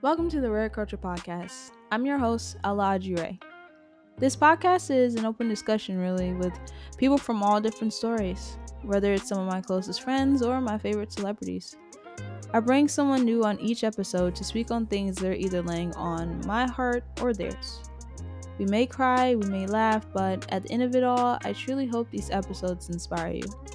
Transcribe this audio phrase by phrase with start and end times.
[0.00, 1.72] Welcome to the Rare Culture Podcast.
[1.90, 3.36] I'm your host, Ella Jure.
[4.16, 6.52] This podcast is an open discussion, really, with
[6.96, 11.10] people from all different stories, whether it's some of my closest friends or my favorite
[11.10, 11.76] celebrities.
[12.52, 15.92] I bring someone new on each episode to speak on things that are either laying
[15.94, 17.82] on my heart or theirs.
[18.56, 21.88] We may cry, we may laugh, but at the end of it all, I truly
[21.88, 23.67] hope these episodes inspire you.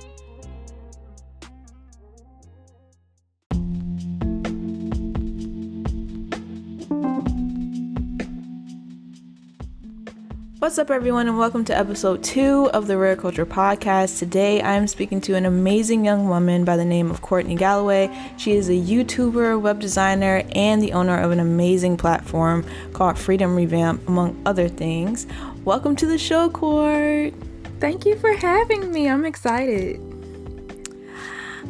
[10.63, 14.17] What's up, everyone, and welcome to episode two of the Rare Culture Podcast.
[14.17, 18.09] Today, I'm speaking to an amazing young woman by the name of Kourtney Galloway.
[18.37, 23.57] She is a YouTuber, web designer, and the owner of an amazing platform called Freedom
[23.57, 25.27] Revamp, among other things.
[25.65, 27.33] Welcome to the show, Kourt.
[27.81, 29.09] Thank you for having me.
[29.09, 29.99] I'm excited.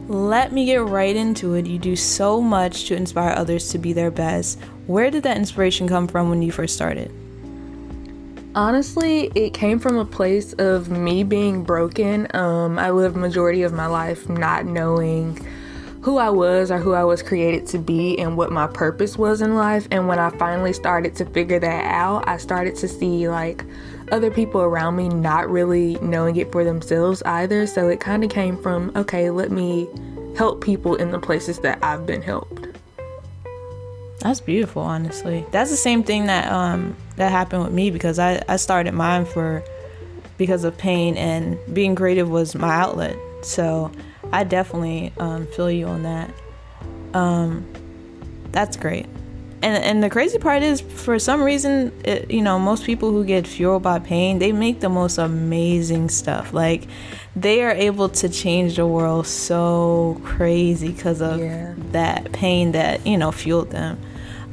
[0.08, 1.66] Let me get right into it.
[1.66, 4.60] You do so much to inspire others to be their best.
[4.86, 7.12] Where did that inspiration come from when you first started?
[8.56, 12.28] Honestly, it came from a place of me being broken.
[12.36, 15.44] Um, I lived majority of my life not knowing
[16.04, 19.42] who I was or who I was created to be and what my purpose was
[19.42, 19.88] in life.
[19.90, 23.66] And when I finally started to figure that out, I started to see like
[24.12, 27.66] other people around me not really knowing it for themselves either.
[27.66, 29.88] So it kind of came from, okay, let me
[30.38, 32.73] help people in the places that I've been helped.
[34.24, 35.46] That's beautiful, honestly.
[35.52, 39.26] That's the same thing that um that happened with me because I I started mine
[39.26, 39.64] for
[40.38, 43.18] because of pain and being creative was my outlet.
[43.42, 43.92] So
[44.32, 46.34] I definitely um, feel you on that.
[47.14, 47.68] Um,
[48.52, 49.06] that's great.
[49.62, 53.26] And and the crazy part is, for some reason, it, you know, most people who
[53.26, 56.54] get fueled by pain, they make the most amazing stuff.
[56.54, 56.88] Like
[57.36, 61.74] they are able to change the world so crazy because of yeah.
[61.92, 64.00] that pain that you know fueled them.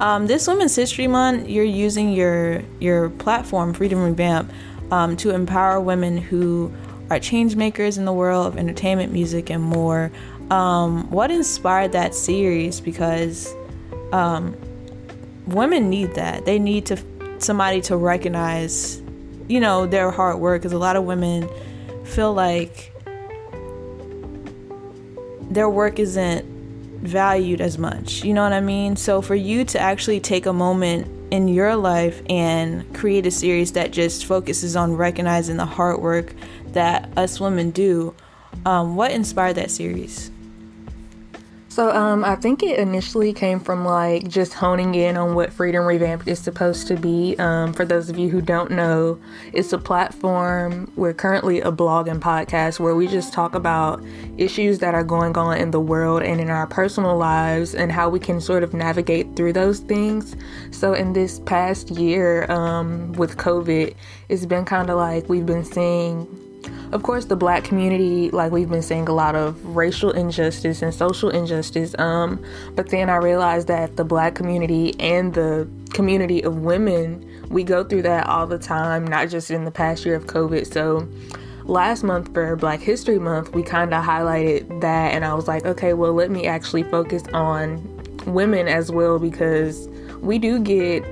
[0.00, 4.50] Um, this Women's History Month, you're using your your platform, Freedom Revamp,
[4.90, 6.72] um, to empower women who
[7.10, 10.10] are change makers in the world of entertainment, music, and more.
[10.50, 12.80] Um, what inspired that series?
[12.80, 13.54] Because
[14.12, 14.56] um,
[15.46, 16.46] women need that.
[16.46, 16.96] They need to
[17.38, 19.02] somebody to recognize,
[19.48, 20.62] you know, their hard work.
[20.62, 21.46] Because a lot of women
[22.04, 22.90] feel like
[25.50, 26.59] their work isn't
[27.02, 28.24] valued as much.
[28.24, 28.96] You know what I mean?
[28.96, 33.72] So for you to actually take a moment in your life and create a series
[33.72, 36.34] that just focuses on recognizing the hard work
[36.72, 38.14] that us women do,
[38.66, 40.30] um, what inspired that series?
[41.70, 45.84] So um, I think it initially came from like just honing in on what Freedom
[45.84, 47.36] Revamped is supposed to be.
[47.38, 49.20] Um, for those of you who don't know,
[49.52, 50.90] it's a platform.
[50.96, 54.04] We're currently a blog and podcast where we just talk about
[54.36, 58.08] issues that are going on in the world and in our personal lives and how
[58.08, 60.34] we can sort of navigate through those things.
[60.72, 63.94] So in this past year um, with COVID,
[64.28, 66.26] it's been kind of like we've been seeing
[66.92, 70.92] of course the black community like we've been seeing a lot of racial injustice and
[70.92, 72.42] social injustice um
[72.74, 77.82] but then i realized that the black community and the community of women we go
[77.82, 80.72] through that all the time not just in the past year of covid.
[80.72, 81.08] So
[81.64, 85.64] last month for black history month we kind of highlighted that and i was like
[85.64, 87.80] okay well let me actually focus on
[88.26, 89.88] women as well because
[90.20, 91.04] we do get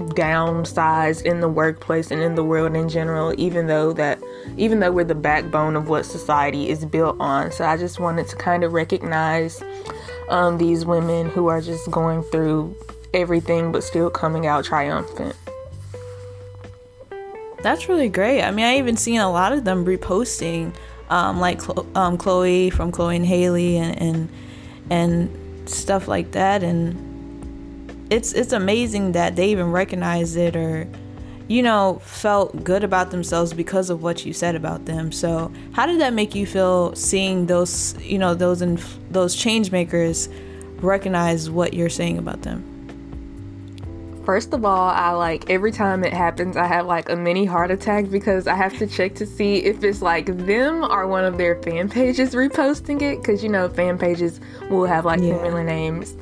[0.00, 4.18] downsized in the workplace and in the world in general even though that
[4.56, 7.52] even though we're the backbone of what society is built on.
[7.52, 9.62] So i just wanted to kind of recognize
[10.28, 12.74] um, these women who are just going through
[13.12, 15.36] everything but still coming out triumphant.
[17.62, 18.42] That's really great.
[18.42, 20.74] I mean i even seen a lot of them reposting
[21.10, 21.60] um, like
[21.96, 24.28] um, chloe from chloe and haley and, and
[24.90, 26.62] and stuff like that.
[26.62, 27.09] And
[28.10, 30.86] it's it's amazing that they even recognized it or
[31.48, 35.86] you know felt good about themselves because of what you said about them so how
[35.86, 38.78] did that make you feel seeing those you know those in
[39.10, 40.28] those change makers
[40.80, 42.66] recognize what you're saying about them
[44.24, 47.70] First of all, I like every time it happens, I have like a mini heart
[47.70, 51.36] attack because I have to check to see if it's like them or one of
[51.36, 53.20] their fan pages reposting it.
[53.20, 55.36] Because you know, fan pages will have like yeah.
[55.42, 56.14] similar names.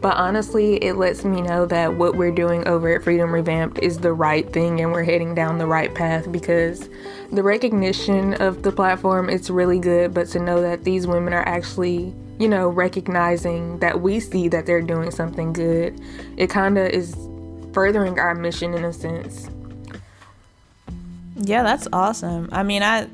[0.00, 3.98] But honestly, it lets me know that what we're doing over at Freedom Revamped is
[3.98, 6.88] the right thing and we're heading down the right path because
[7.32, 11.46] the recognition of the platform it's really good, but to know that these women are
[11.46, 16.00] actually, you know, recognizing that we see that they're doing something good,
[16.38, 17.14] it kind of is
[17.74, 19.50] furthering our mission in a sense.
[21.36, 22.48] Yeah, that's awesome.
[22.52, 23.06] I mean, I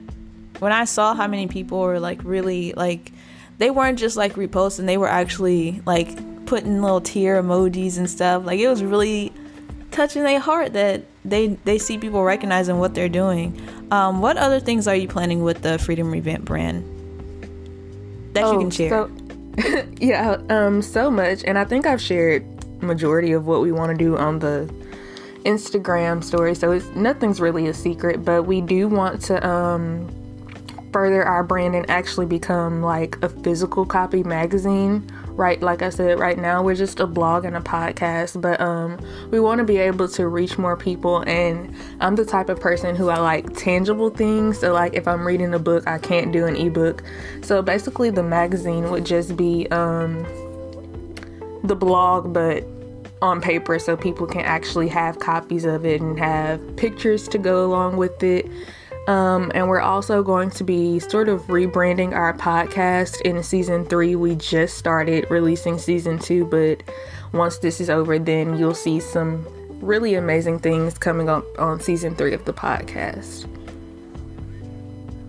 [0.61, 3.13] when I saw how many people were like really like
[3.59, 8.47] they weren't just like reposting, they were actually like putting little tear emojis and stuff.
[8.47, 9.33] Like it was really
[9.91, 13.61] touching their heart that they they see people recognizing what they're doing.
[13.91, 16.85] Um, what other things are you planning with the Freedom Revamp brand
[18.35, 18.91] that oh, you can share?
[18.91, 19.11] So,
[20.01, 22.45] yeah, um, so much, and I think I've shared
[22.83, 24.73] majority of what we want to do on the
[25.45, 28.25] Instagram story, so it's nothing's really a secret.
[28.25, 30.09] But we do want to um,
[30.97, 35.07] further our brand and actually become like a physical copy magazine.
[35.33, 38.99] Right like i said right now we're just a blog and a podcast but um
[39.31, 42.97] we want to be able to reach more people and i'm the type of person
[42.97, 46.47] who i like tangible things so like if i'm reading a book i can't do
[46.47, 47.03] an ebook.
[47.43, 50.25] So basically the magazine would just be um
[51.63, 52.65] the blog but
[53.21, 57.67] on paper so people can actually have copies of it and have pictures to go
[57.67, 58.51] along with it
[59.07, 64.17] um, and we're also going to be sort of rebranding our podcast in season three.
[64.17, 66.83] We just started releasing season two, but
[67.33, 69.47] once this is over, then you'll see some
[69.81, 73.47] really amazing things coming up on season three of the podcast.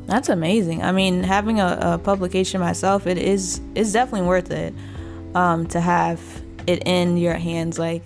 [0.08, 0.84] That's amazing.
[0.84, 4.74] I mean, having a, a publication myself, it is is definitely worth it
[5.36, 6.22] um, to have
[6.66, 7.78] it in your hands.
[7.78, 8.04] Like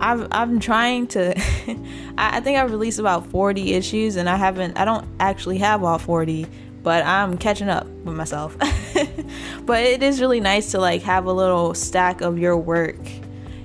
[0.00, 1.34] I've I'm trying to
[2.18, 5.84] I, I think I've released about 40 issues and I haven't I don't actually have
[5.84, 6.46] all 40
[6.84, 8.56] but I'm catching up with myself.
[9.66, 13.00] but it is really nice to like have a little stack of your work,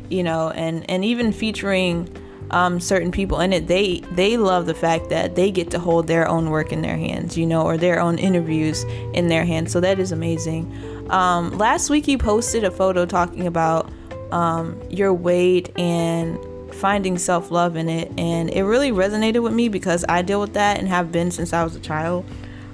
[0.10, 2.10] you know, and and even featuring
[2.50, 3.68] um, certain people in it.
[3.68, 6.98] They they love the fact that they get to hold their own work in their
[6.98, 9.72] hands, you know, or their own interviews in their hands.
[9.72, 11.06] So that is amazing.
[11.10, 13.92] Um, last week you posted a photo talking about
[14.32, 16.40] um, your weight and
[16.74, 18.12] finding self love in it.
[18.18, 21.54] And it really resonated with me because I deal with that and have been since
[21.54, 22.26] I was a child.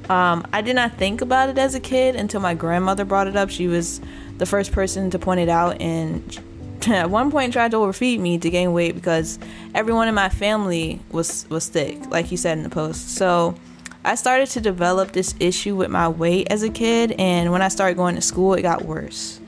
[0.10, 3.36] Um, I did not think about it as a kid until my grandmother brought it
[3.36, 3.50] up.
[3.50, 4.00] She was
[4.38, 6.40] the first person to point it out, and
[6.88, 9.40] at one point tried to overfeed me to gain weight because
[9.74, 13.16] everyone in my family was was thick, like you said in the post.
[13.16, 13.56] So
[14.04, 17.69] I started to develop this issue with my weight as a kid, and when I
[17.69, 19.40] started going to school, it got worse.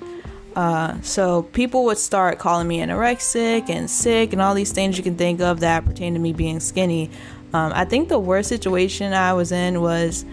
[0.58, 5.04] Uh, so people would start calling me anorexic and sick and all these things you
[5.04, 7.12] can think of that pertain to me being skinny.
[7.54, 10.26] Um, I think the worst situation I was in was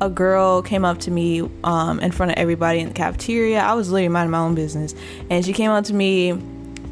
[0.00, 3.58] a girl came up to me um, in front of everybody in the cafeteria.
[3.58, 4.94] I was literally minding my own business,
[5.28, 6.30] and she came up to me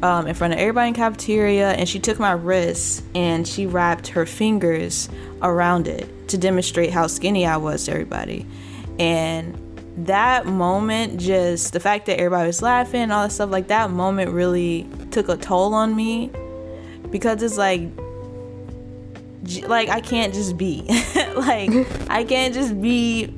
[0.03, 4.09] um, in front of everybody in cafeteria, and she took my wrist and she wrapped
[4.09, 5.07] her fingers
[5.41, 8.45] around it to demonstrate how skinny I was to everybody.
[8.99, 9.57] And
[10.05, 14.31] that moment just the fact that everybody was laughing all that stuff like that moment
[14.31, 16.31] really took a toll on me
[17.11, 17.81] because it's like
[19.67, 20.87] like I can't just be.
[21.31, 21.69] Like
[22.09, 23.33] I can't just be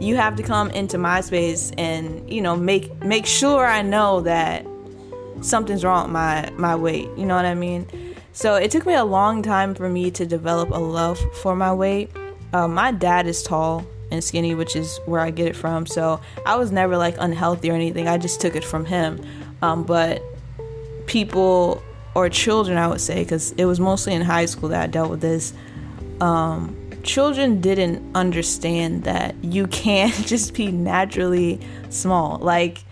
[0.00, 4.22] you have to come into my space and you know make make sure I know
[4.22, 4.66] that
[5.42, 7.86] something's wrong with my my weight you know what I mean?
[8.32, 11.72] So it took me a long time for me to develop a love for my
[11.72, 12.10] weight.
[12.54, 15.86] Uh, my dad is tall and skinny, which is where I get it from.
[15.86, 18.08] So I was never like unhealthy or anything.
[18.08, 19.24] I just took it from him.
[19.62, 20.22] Um, but
[21.06, 21.82] people
[22.14, 25.10] or children, I would say, because it was mostly in high school that I dealt
[25.10, 25.52] with this.
[26.20, 32.38] Um, children didn't understand that you can't just be naturally small.
[32.38, 32.84] Like,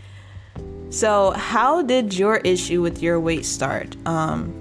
[0.91, 3.96] so how did your issue with your weight start?
[4.06, 4.55] Um,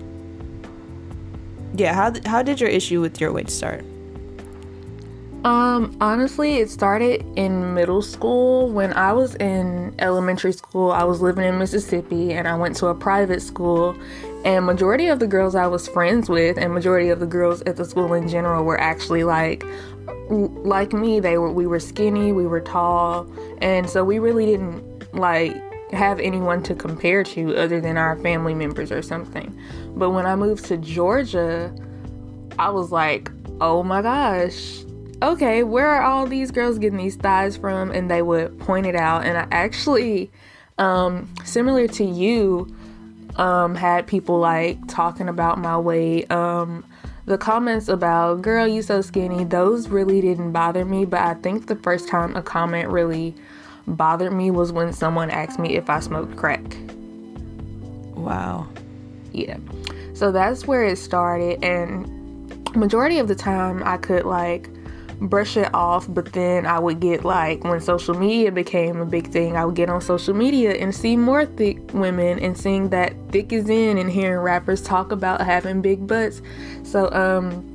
[1.76, 3.86] yeah, how, how did your issue with your weight start?
[5.44, 8.70] Um, honestly, it started in middle school.
[8.70, 12.88] When I was in elementary school, I was living in Mississippi and I went to
[12.88, 13.96] a private school.
[14.44, 17.76] And majority of the girls I was friends with and majority of the girls at
[17.76, 19.64] the school in general were actually like
[20.30, 21.20] like me.
[21.20, 23.28] They were we were skinny, we were tall,
[23.62, 25.56] and so we really didn't like
[25.92, 29.58] have anyone to compare to other than our family members or something.
[29.96, 31.74] But when I moved to Georgia,
[32.60, 34.84] I was like, "Oh my gosh,
[35.22, 37.92] okay, where are all these girls getting these thighs from?
[37.92, 39.26] And they would point it out.
[39.26, 40.32] And I actually,
[40.78, 42.76] um, similar to you,
[43.36, 46.32] um, had people like talking about my weight.
[46.32, 46.86] Um,
[47.26, 51.06] the comments about, girl, you so skinny, those really didn't bother me.
[51.06, 53.36] But I think the first time a comment really
[53.86, 56.78] bothered me was when someone asked me if I smoked crack.
[58.16, 58.68] Wow.
[59.32, 59.58] Yeah.
[60.14, 61.64] So that's where it started.
[61.64, 62.14] And
[62.76, 64.70] majority of the time I could like
[65.20, 69.32] brush it off, but then I would get like when social media became a big
[69.32, 73.14] thing, I would get on social media and see more thick women and seeing that
[73.32, 76.42] thick is in and hearing rappers talk about having big butts.
[76.84, 77.74] So um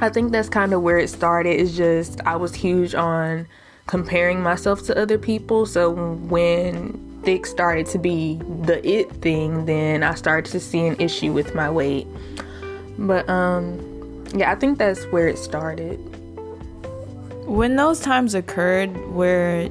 [0.00, 1.58] I think that's kind of where it started.
[1.58, 3.46] Is just I was huge on
[3.86, 5.64] comparing myself to other people.
[5.66, 11.00] So when thick started to be the it thing, then I started to see an
[11.00, 12.06] issue with my weight.
[12.98, 13.88] But um
[14.34, 15.98] yeah, I think that's where it started.
[17.44, 19.68] When those times occurred where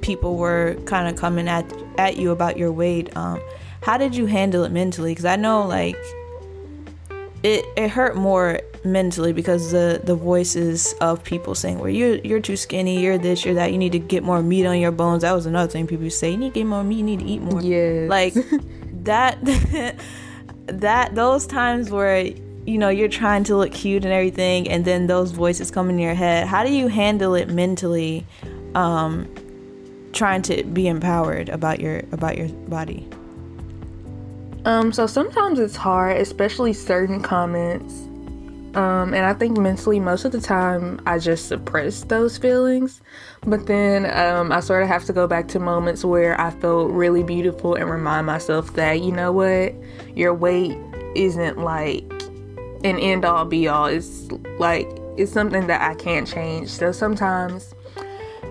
[0.00, 3.40] people were kind of coming at at you about your weight, um,
[3.82, 5.12] how did you handle it mentally?
[5.12, 5.96] Because I know like
[7.42, 12.40] it it hurt more mentally because the the voices of people saying, "Well, you're you're
[12.40, 15.22] too skinny, you're this, you're that, you need to get more meat on your bones."
[15.22, 16.32] That was another thing people say.
[16.32, 17.60] You need to get more meat, you need to eat more.
[17.62, 18.34] Yeah, like
[19.04, 19.38] that.
[20.66, 22.30] that those times where
[22.66, 25.98] you know you're trying to look cute and everything, and then those voices come in
[25.98, 26.46] your head.
[26.46, 28.26] How do you handle it mentally?
[28.74, 29.28] Um,
[30.12, 33.08] trying to be empowered about your about your body.
[34.64, 37.94] Um, so sometimes it's hard, especially certain comments.
[38.74, 43.00] Um, and I think mentally, most of the time, I just suppress those feelings.
[43.42, 46.92] But then um, I sort of have to go back to moments where I felt
[46.92, 49.74] really beautiful and remind myself that, you know what,
[50.14, 50.76] your weight
[51.16, 52.04] isn't like
[52.84, 53.86] an end all be all.
[53.86, 56.68] It's like, it's something that I can't change.
[56.68, 57.74] So sometimes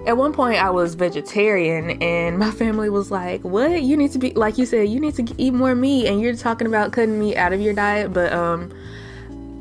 [0.05, 3.81] at one point I was vegetarian and my family was like, "What?
[3.83, 6.35] You need to be like you said, you need to eat more meat and you're
[6.35, 8.71] talking about cutting meat out of your diet." But um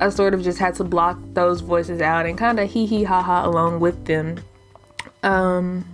[0.01, 3.03] I sort of just had to block those voices out and kind of hee hee
[3.03, 4.39] ha ha along with them.
[5.23, 5.85] Um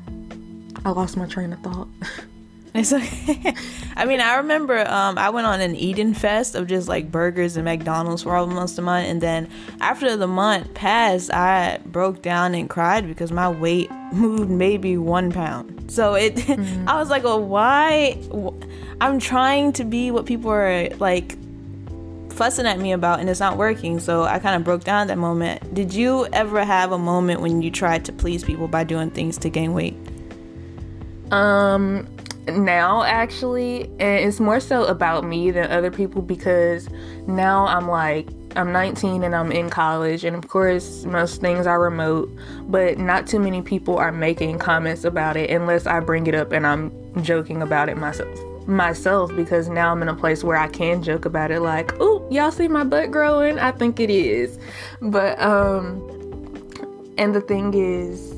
[0.84, 1.88] I lost my train of thought.
[2.74, 3.54] It's okay.
[3.96, 7.56] I mean, I remember um, I went on an Eden fest of just like burgers
[7.56, 9.48] and McDonald's for almost a month, and then
[9.80, 15.30] after the month passed, I broke down and cried because my weight moved maybe one
[15.30, 15.90] pound.
[15.90, 16.88] So it, mm-hmm.
[16.88, 18.18] I was like, well, why?
[19.00, 21.36] I'm trying to be what people are like
[22.32, 24.00] fussing at me about and it's not working.
[24.00, 25.72] So I kind of broke down that moment.
[25.74, 29.38] Did you ever have a moment when you tried to please people by doing things
[29.38, 29.96] to gain weight?
[31.30, 32.06] Um,
[32.48, 36.88] now actually and it's more so about me than other people because
[37.26, 41.80] now i'm like i'm 19 and i'm in college and of course most things are
[41.80, 42.30] remote
[42.68, 46.52] but not too many people are making comments about it unless i bring it up
[46.52, 50.68] and i'm joking about it myself myself because now i'm in a place where i
[50.68, 53.58] can joke about it like oh y'all see my butt growing?
[53.58, 54.58] I think it is.
[55.00, 56.10] But um
[57.16, 58.33] and the thing is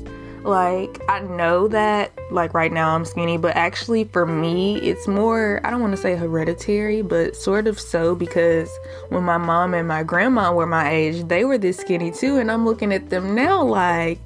[0.47, 5.59] like, I know that, like, right now I'm skinny, but actually, for me, it's more,
[5.63, 8.69] I don't want to say hereditary, but sort of so because
[9.09, 12.37] when my mom and my grandma were my age, they were this skinny too.
[12.37, 14.19] And I'm looking at them now like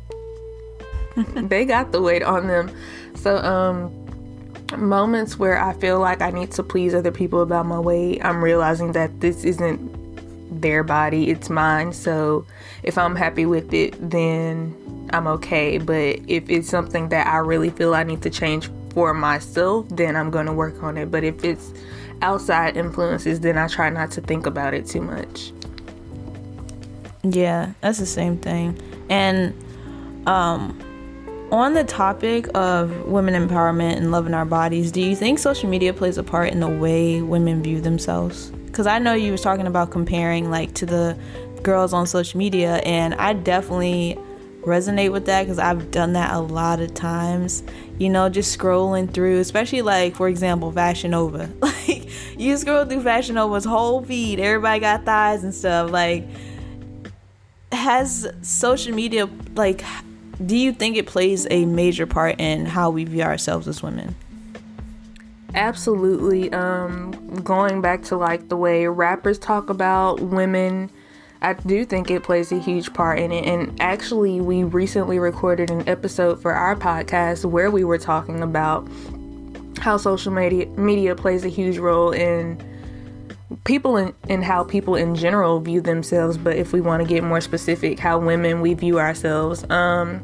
[1.36, 2.72] they got the weight on them.
[3.16, 3.98] So, um,
[4.78, 8.44] moments where I feel like I need to please other people about my weight, I'm
[8.44, 11.94] realizing that this isn't their body, it's mine.
[11.94, 12.46] So,
[12.84, 14.76] if I'm happy with it, then
[15.14, 15.78] I'm okay.
[15.78, 20.16] But if it's something that I really feel I need to change for myself, then
[20.16, 21.12] I'm going to work on it.
[21.12, 21.74] But if it's
[22.22, 25.52] outside influences, then I try not to think about it too much.
[27.24, 28.80] Yeah, that's the same thing.
[29.10, 29.54] And
[30.28, 30.80] um
[31.52, 35.94] on the topic of women empowerment and loving our bodies, do you think social media
[35.94, 38.52] plays a part in the way women view themselves?
[38.72, 41.18] Cuz I know you was talking about comparing like to the
[41.62, 44.18] girls on social media and I definitely
[44.62, 47.64] resonate with that because I've done that a lot of times.
[47.98, 51.50] You know, just scrolling through, especially like, for example, Fashion Nova.
[51.88, 55.90] Like, you scroll through Fashion Nova's whole feed, everybody got thighs and stuff.
[55.92, 56.26] Like,
[57.72, 59.84] has social media, like,
[60.46, 64.16] do you think it plays a major part in how we view ourselves as women?
[65.54, 66.52] Absolutely.
[66.54, 67.12] Um,
[67.44, 70.90] going back to like the way rappers talk about women
[71.42, 73.46] I do think it plays a huge part in it.
[73.46, 78.88] And actually, we recently recorded an episode for our podcast where we were talking about
[79.80, 82.62] how social media media plays a huge role in
[83.64, 87.42] people in how people in general view themselves but if we want to get more
[87.42, 90.24] specific how women we view ourselves um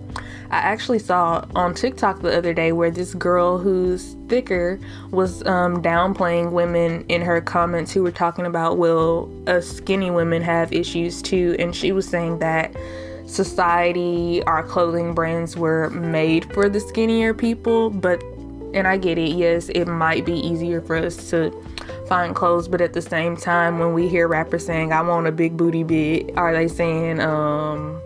[0.50, 4.80] I actually saw on TikTok the other day where this girl who's thicker
[5.12, 10.42] was um, downplaying women in her comments who were talking about, well, us skinny women
[10.42, 11.56] have issues too.
[11.60, 12.74] And she was saying that
[13.26, 17.90] society, our clothing brands were made for the skinnier people.
[17.90, 18.24] But,
[18.74, 21.52] and I get it, yes, it might be easier for us to
[22.08, 25.32] find clothes, but at the same time, when we hear rappers saying, I want a
[25.32, 28.02] big booty bit, are they saying, um,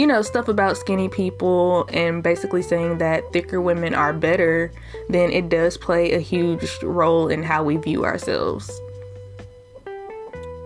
[0.00, 4.72] you know, stuff about skinny people and basically saying that thicker women are better,
[5.10, 8.80] then it does play a huge role in how we view ourselves.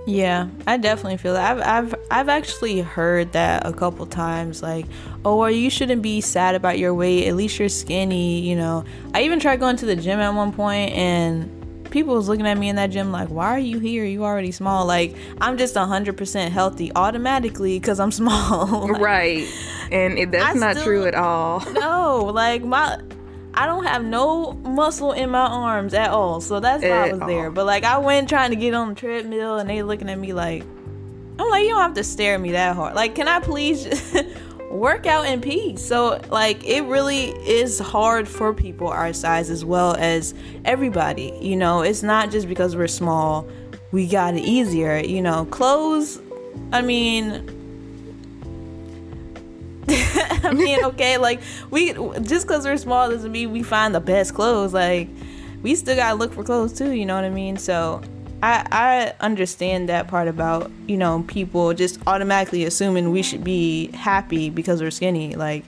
[0.07, 1.59] Yeah, I definitely feel that.
[1.59, 4.87] I've I've I've actually heard that a couple times like,
[5.25, 7.27] "Oh, well, you shouldn't be sad about your weight.
[7.27, 10.53] At least you're skinny, you know." I even tried going to the gym at one
[10.53, 11.64] point and
[11.95, 14.05] people was looking at me in that gym like, "Why are you here?
[14.05, 18.89] You already small." Like, I'm just 100% healthy automatically cuz I'm small.
[18.89, 19.47] like, right.
[19.91, 21.61] And it, that's I not still, true at all.
[21.73, 22.99] No, like my
[23.55, 26.41] I don't have no muscle in my arms at all.
[26.41, 27.29] So that's why at I was all.
[27.29, 27.51] there.
[27.51, 30.33] But like I went trying to get on the treadmill and they looking at me
[30.35, 30.65] like
[31.39, 32.95] I'm like, you don't have to stare at me that hard.
[32.95, 33.87] Like, can I please
[34.75, 35.83] work out in peace?
[35.83, 41.37] So like it really is hard for people our size as well as everybody.
[41.41, 43.49] You know, it's not just because we're small,
[43.93, 44.99] we got it easier.
[44.99, 46.21] You know, clothes
[46.73, 47.51] I mean
[49.89, 51.41] I mean, okay, like
[51.71, 54.75] we just because we're small doesn't mean we find the best clothes.
[54.75, 55.09] Like
[55.63, 56.91] we still gotta look for clothes too.
[56.91, 57.57] You know what I mean?
[57.57, 58.03] So
[58.45, 63.91] I I understand that part about you know people just automatically assuming we should be
[63.93, 65.37] happy because we're skinny.
[65.37, 65.65] Like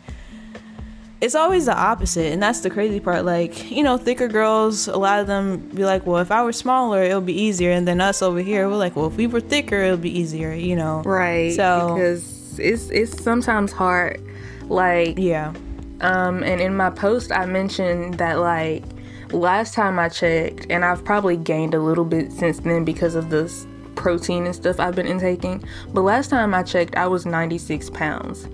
[1.20, 4.98] it's always the opposite and that's the crazy part like you know thicker girls a
[4.98, 7.88] lot of them be like well if i were smaller it would be easier and
[7.88, 10.52] then us over here we're like well if we were thicker it would be easier
[10.52, 14.20] you know right so because it's it's sometimes hard.
[14.64, 15.54] Like yeah.
[16.00, 18.84] Um, and in my post, I mentioned that like
[19.32, 23.30] last time I checked, and I've probably gained a little bit since then because of
[23.30, 25.64] this protein and stuff I've been intaking.
[25.92, 28.48] But last time I checked, I was 96 pounds.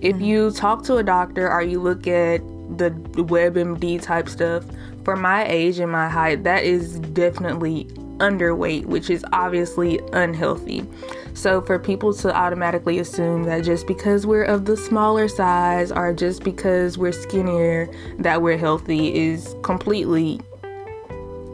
[0.00, 0.24] If mm-hmm.
[0.24, 2.40] you talk to a doctor or you look at
[2.78, 4.64] the WebMD type stuff,
[5.04, 7.84] for my age and my height, that is definitely
[8.18, 10.86] underweight, which is obviously unhealthy.
[11.34, 16.12] So, for people to automatically assume that just because we're of the smaller size or
[16.12, 20.40] just because we're skinnier, that we're healthy is completely,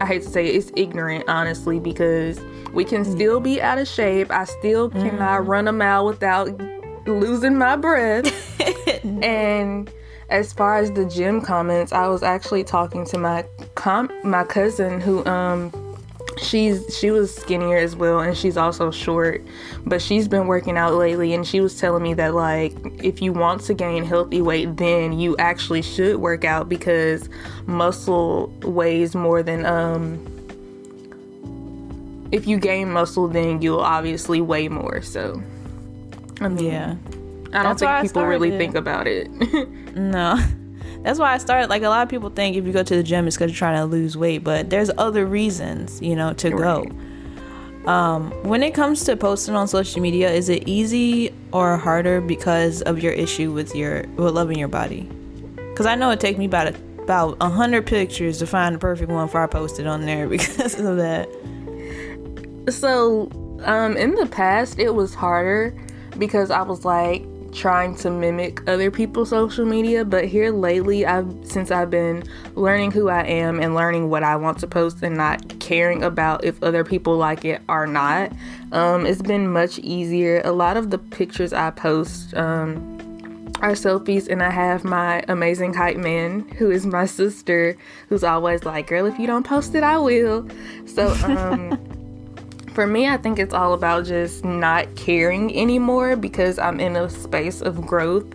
[0.00, 2.40] I hate to say it, it's ignorant, honestly, because
[2.72, 3.12] we can mm.
[3.12, 4.30] still be out of shape.
[4.30, 5.48] I still cannot mm.
[5.48, 6.48] run a mile without
[7.06, 8.26] losing my breath.
[9.22, 9.90] and
[10.28, 13.44] as far as the gym comments, I was actually talking to my
[13.74, 15.72] com- my cousin who um
[16.42, 19.44] she's she was skinnier as well and she's also short
[19.86, 23.32] but she's been working out lately and she was telling me that like if you
[23.32, 27.28] want to gain healthy weight then you actually should work out because
[27.66, 30.24] muscle weighs more than um
[32.30, 35.42] if you gain muscle then you'll obviously weigh more so
[36.40, 36.96] I mean, yeah.
[37.52, 39.28] I don't think people really think about it.
[39.96, 40.38] No
[41.08, 41.70] that's why I started.
[41.70, 43.56] Like a lot of people think if you go to the gym, it's because you're
[43.56, 46.86] trying to lose weight, but there's other reasons, you know, to right.
[46.86, 47.90] go.
[47.90, 52.82] Um, when it comes to posting on social media, is it easy or harder because
[52.82, 55.08] of your issue with your with loving your body?
[55.56, 58.78] Because I know it takes me about a, about a hundred pictures to find the
[58.78, 61.26] perfect one for I posted on there because of that.
[62.68, 63.30] So,
[63.64, 65.74] um, in the past, it was harder
[66.18, 67.24] because I was like,
[67.58, 72.22] trying to mimic other people's social media, but here lately, I've since I've been
[72.54, 76.44] learning who I am and learning what I want to post and not caring about
[76.44, 78.32] if other people like it or not,
[78.72, 80.40] um, it's been much easier.
[80.44, 82.76] A lot of the pictures I post um,
[83.60, 87.76] are selfies, and I have my amazing hype man, who is my sister,
[88.08, 90.48] who's always like, "Girl, if you don't post it, I will."
[90.86, 91.08] So.
[91.24, 91.78] Um,
[92.78, 97.10] for me, I think it's all about just not caring anymore because I'm in a
[97.10, 98.32] space of growth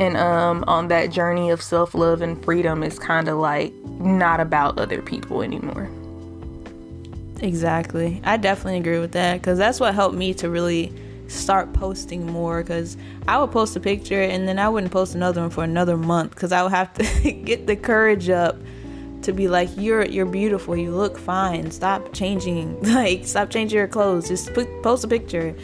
[0.00, 4.40] and um, on that journey of self love and freedom is kind of like not
[4.40, 5.88] about other people anymore.
[7.40, 8.20] Exactly.
[8.24, 10.92] I definitely agree with that because that's what helped me to really
[11.28, 12.96] start posting more because
[13.28, 16.30] I would post a picture and then I wouldn't post another one for another month
[16.30, 18.56] because I would have to get the courage up
[19.24, 20.76] to be like you're you're beautiful.
[20.76, 21.70] You look fine.
[21.70, 24.28] Stop changing like stop changing your clothes.
[24.28, 25.54] Just put, post a picture.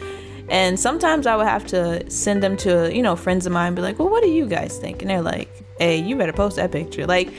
[0.49, 3.75] And sometimes i would have to send them to you know friends of mine and
[3.75, 5.01] be like well what do you guys think?
[5.01, 7.05] And they're like hey you better post that picture.
[7.05, 7.31] Like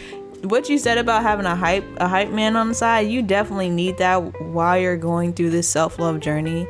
[0.44, 3.70] what you said about having a hype a hype man on the side you definitely
[3.70, 6.66] need that while you're going through this self-love journey.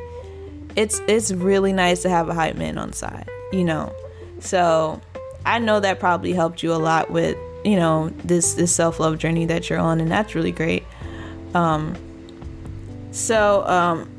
[0.75, 3.93] It's it's really nice to have a hype man on the side you know?
[4.39, 4.99] So
[5.45, 9.45] i know that probably helped you a lot with you know this this self-love journey
[9.45, 10.83] that you're on and that's really great.
[11.53, 11.95] Um
[13.11, 14.09] so um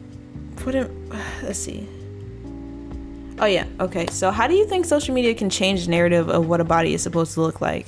[0.56, 0.90] put it
[1.42, 1.88] let's see.
[3.38, 6.48] Oh yeah okay so how do you think social media can change the narrative of
[6.48, 7.86] what a body is supposed to look like?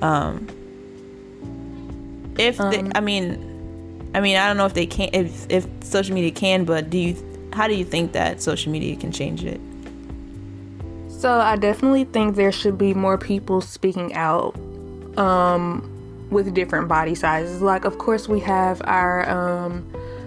[0.00, 0.48] Um
[2.38, 5.66] if um, they, i mean i mean i don't know if they can if if
[5.82, 7.16] social media can but do you
[7.52, 9.60] how do you think that social media can change it?
[11.08, 14.56] So i definitely think there should be more people speaking out
[15.16, 17.62] um, with different body sizes.
[17.62, 19.84] Like, of course, we have our um,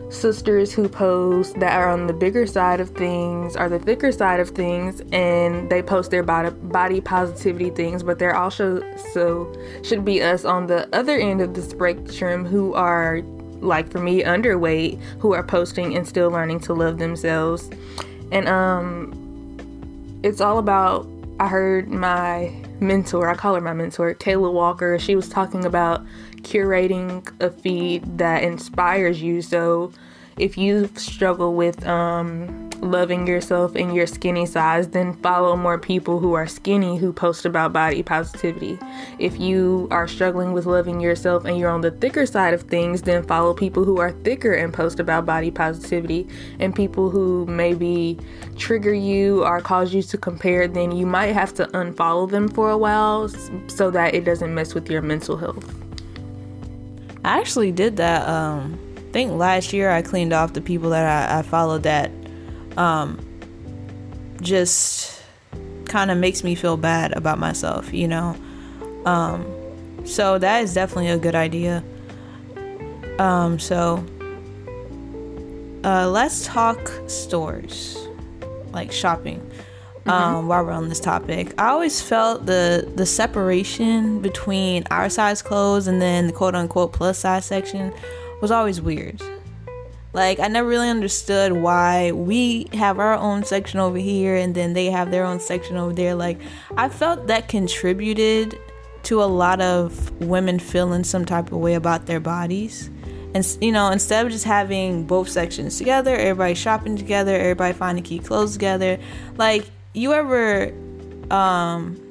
[0.10, 4.40] sisters who post that are on the bigger side of things or the thicker side
[4.40, 8.82] of things and they post their body, body positivity things but there also
[9.14, 9.52] so
[9.84, 13.22] should be us on the other end of the spectrum who are
[13.62, 17.70] like for me underweight who are posting and still learning to love themselves
[18.32, 19.12] and um
[20.24, 21.08] it's all about
[21.40, 26.06] i heard my mentor i call her my mentor kayla walker she was talking about
[26.46, 29.42] curating a feed that inspires you.
[29.42, 29.92] So
[30.38, 36.20] if you struggle with um, loving yourself and your skinny size, then follow more people
[36.20, 38.78] who are skinny who post about body positivity.
[39.18, 43.04] If you are struggling with loving yourself and you're on the thicker side of things,
[43.04, 46.28] then follow people who are thicker and post about body positivity.
[46.60, 48.20] And people who maybe
[48.58, 52.70] trigger you or cause you to compare, then you might have to unfollow them for
[52.72, 53.30] a while
[53.68, 55.74] so that it doesn't mess with your mental health.
[57.24, 58.28] I actually did that.
[58.28, 58.80] Um,
[59.16, 62.12] think last year I cleaned off the people that I, I followed that
[62.76, 63.18] um,
[64.42, 65.24] just
[65.86, 68.36] kind of makes me feel bad about myself, you know.
[69.06, 69.46] Um,
[70.04, 71.82] so that is definitely a good idea.
[73.18, 74.06] Um, so
[75.86, 77.98] uh, let's talk stores,
[78.74, 79.40] like shopping
[80.08, 80.48] um, mm-hmm.
[80.48, 81.54] while we're on this topic.
[81.58, 86.92] I always felt the the separation between our size clothes and then the quote unquote
[86.92, 87.94] plus size section
[88.42, 89.22] was always weird.
[90.14, 94.72] Like I never really understood why we have our own section over here and then
[94.72, 96.16] they have their own section over there.
[96.16, 96.40] Like
[96.78, 98.58] I felt that contributed
[99.04, 102.90] to a lot of women feeling some type of way about their bodies.
[103.34, 108.04] And you know, instead of just having both sections together, everybody shopping together, everybody finding
[108.04, 108.98] key clothes together,
[109.38, 110.74] like you ever
[111.30, 112.02] um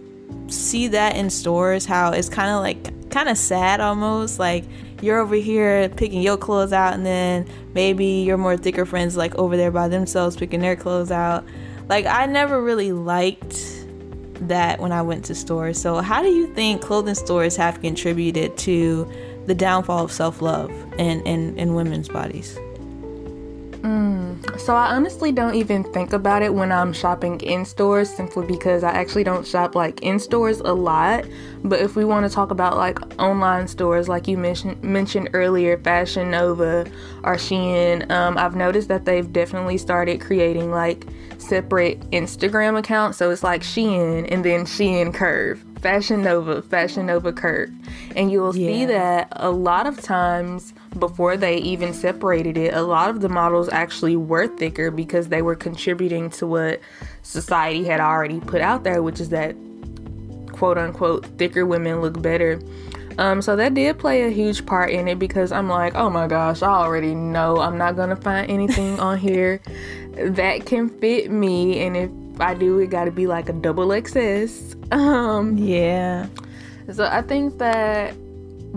[0.48, 4.64] see that in stores how it's kind of like kind of sad almost like
[5.04, 9.34] you're over here picking your clothes out and then maybe your more thicker friends like
[9.34, 11.44] over there by themselves picking their clothes out.
[11.88, 13.86] Like i never really liked
[14.48, 15.80] that when i went to stores.
[15.80, 19.10] So how do you think clothing stores have contributed to
[19.46, 22.58] the downfall of self-love in, in, in women's bodies
[23.85, 28.47] Mm, so I honestly don't even think about it when I'm shopping in stores simply
[28.47, 31.27] because I actually don't shop like in stores a lot.
[31.62, 35.77] But if we want to talk about like online stores, like you mentioned mentioned earlier,
[35.77, 36.87] Fashion Nova
[37.25, 43.18] or Shein, um, I've noticed that they've definitely started creating like separate Instagram accounts.
[43.18, 45.62] So it's like Shein and then Shein Curve.
[45.85, 47.70] Fashion Nova, Fashion Nova Curve.
[48.16, 48.68] And you'll yeah.
[48.73, 53.29] see that a lot of times before they even separated it, a lot of the
[53.29, 56.81] models actually were thicker because they were contributing to what
[57.20, 59.55] society had already put out there, which is that
[60.53, 62.59] quote unquote thicker women look better.
[63.18, 66.27] Um, so that did play a huge part in it because I'm like, oh my
[66.29, 69.61] gosh, I already know I'm not gonna find anything on here
[70.14, 73.88] that can fit me, and if I do, it got to be like a double
[73.88, 74.92] XS.
[74.92, 76.27] Um, yeah.
[76.92, 78.14] So I think that,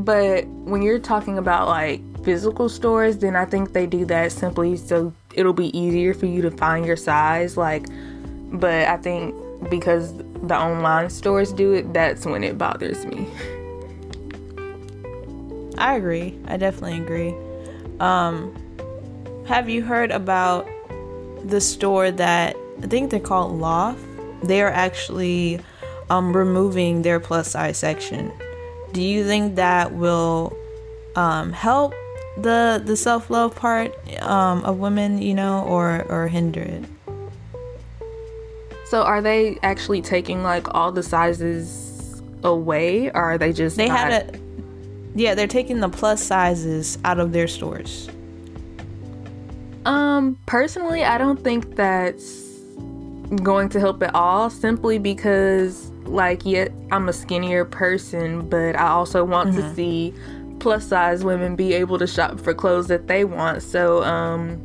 [0.03, 4.77] but when you're talking about like physical stores, then I think they do that simply
[4.77, 7.57] so it'll be easier for you to find your size.
[7.57, 7.85] Like,
[8.51, 9.35] but I think
[9.69, 13.27] because the online stores do it, that's when it bothers me.
[15.77, 16.37] I agree.
[16.47, 17.35] I definitely agree.
[17.99, 18.53] Um,
[19.47, 20.67] have you heard about
[21.43, 23.99] the store that I think they're called Loft?
[24.43, 25.59] They are actually
[26.09, 28.31] um, removing their plus size section.
[28.93, 30.55] Do you think that will
[31.15, 31.93] um, help
[32.37, 36.85] the the self love part um, of women, you know, or or hinder it?
[38.85, 43.87] So are they actually taking like all the sizes away, or are they just they
[43.87, 44.39] not- had a
[45.15, 48.09] yeah they're taking the plus sizes out of their stores.
[49.85, 52.46] Um, personally, I don't think that's
[53.35, 58.87] going to help at all simply because like yet I'm a skinnier person, but I
[58.87, 59.61] also want mm-hmm.
[59.61, 60.13] to see
[60.59, 63.61] plus size women be able to shop for clothes that they want.
[63.61, 64.61] So um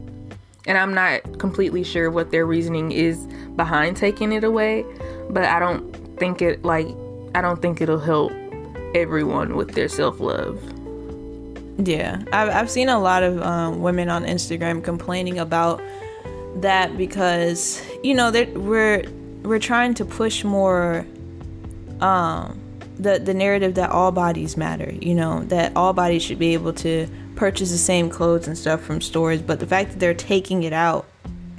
[0.67, 4.85] and I'm not completely sure what their reasoning is behind taking it away,
[5.29, 6.87] but I don't think it like
[7.35, 8.33] I don't think it'll help
[8.95, 10.61] everyone with their self-love.
[11.79, 15.81] Yeah, I've, I've seen a lot of um, women on Instagram complaining about
[16.57, 19.05] that because you know that we're
[19.43, 21.07] we're trying to push more
[22.01, 22.59] um
[22.99, 26.73] the the narrative that all bodies matter you know that all bodies should be able
[26.73, 30.63] to purchase the same clothes and stuff from stores but the fact that they're taking
[30.63, 31.07] it out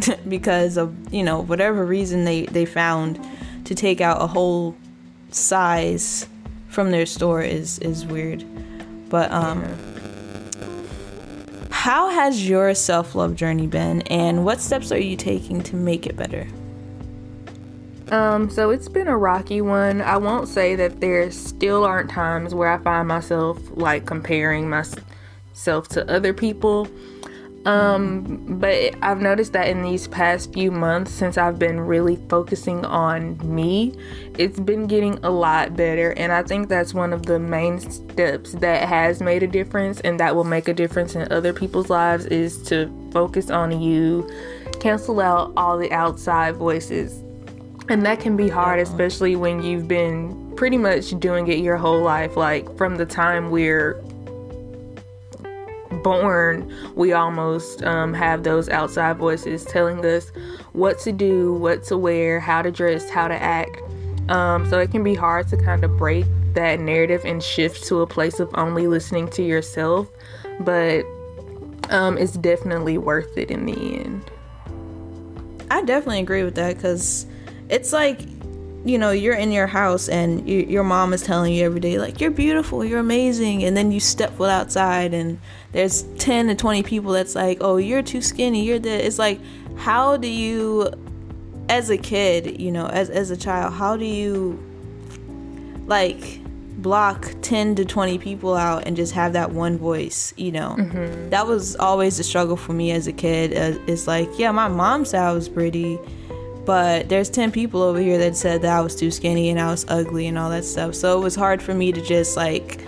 [0.28, 3.20] because of you know whatever reason they they found
[3.66, 4.76] to take out a whole
[5.32, 6.28] size
[6.68, 8.44] from their store is is weird.
[9.10, 9.93] But um yeah
[11.84, 16.08] how has your self love journey been, and what steps are you taking to make
[16.08, 16.48] it better?
[18.10, 20.02] Um, so it's been a rocky one.
[20.02, 25.90] I won't say that there still aren't times where I find myself like comparing myself
[25.90, 26.88] to other people.
[27.66, 32.84] Um, but I've noticed that in these past few months, since I've been really focusing
[32.86, 33.98] on me,
[34.38, 36.12] it's been getting a lot better.
[36.12, 40.20] And I think that's one of the main steps that has made a difference and
[40.20, 44.30] that will make a difference in other people's lives is to focus on you,
[44.82, 47.24] cancel out all the outside voices.
[47.90, 52.02] And that can be hard, especially when you've been pretty much doing it your whole
[52.02, 52.36] life.
[52.36, 54.02] Like from the time we're
[56.04, 60.32] born, we almost um, have those outside voices telling us
[60.74, 63.82] what to do, what to wear, how to dress, how to act.
[64.30, 68.02] Um, so it can be hard to kind of break that narrative and shift to
[68.02, 70.08] a place of only listening to yourself,
[70.60, 71.04] but
[71.90, 74.30] um, it's definitely worth it in the end.
[75.72, 77.26] I definitely agree with that because
[77.70, 78.22] it's like
[78.86, 81.98] you know you're in your house and you, your mom is telling you every day
[81.98, 85.40] like you're beautiful you're amazing and then you step foot outside and
[85.74, 89.40] there's 10 to 20 people that's like oh you're too skinny you're the it's like
[89.76, 90.90] how do you
[91.68, 94.58] as a kid you know as, as a child how do you
[95.86, 96.40] like
[96.78, 101.30] block 10 to 20 people out and just have that one voice you know mm-hmm.
[101.30, 104.68] that was always the struggle for me as a kid uh, it's like yeah my
[104.68, 105.98] mom said i was pretty
[106.66, 109.70] but there's 10 people over here that said that I was too skinny and I
[109.70, 110.96] was ugly and all that stuff.
[110.96, 112.80] So it was hard for me to just like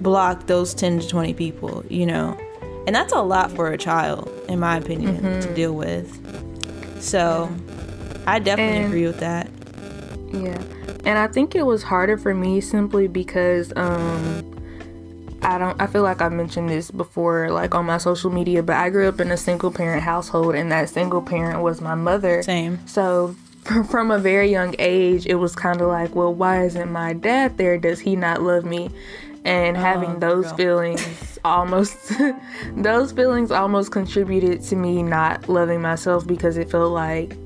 [0.00, 2.38] block those 10 to 20 people, you know.
[2.86, 5.40] And that's a lot for a child, in my opinion, mm-hmm.
[5.40, 6.20] to deal with.
[7.02, 7.50] So
[8.26, 9.48] I definitely and, agree with that.
[10.32, 10.62] Yeah.
[11.04, 14.50] And I think it was harder for me simply because um
[15.42, 18.76] I don't I feel like I mentioned this before like on my social media, but
[18.76, 22.42] I grew up in a single parent household and that single parent was my mother.
[22.42, 22.86] Same.
[22.86, 23.36] So
[23.90, 27.58] from a very young age, it was kind of like, well, why isn't my dad
[27.58, 27.78] there?
[27.78, 28.90] Does he not love me?
[29.44, 30.56] And oh, having oh, those girl.
[30.56, 32.12] feelings almost
[32.76, 37.36] those feelings almost contributed to me not loving myself because it felt like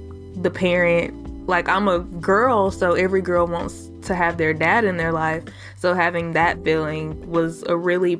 [0.41, 4.99] the parent like I'm a girl, so every girl wants to have their dad in
[4.99, 5.45] their life.
[5.77, 8.17] So having that feeling was a really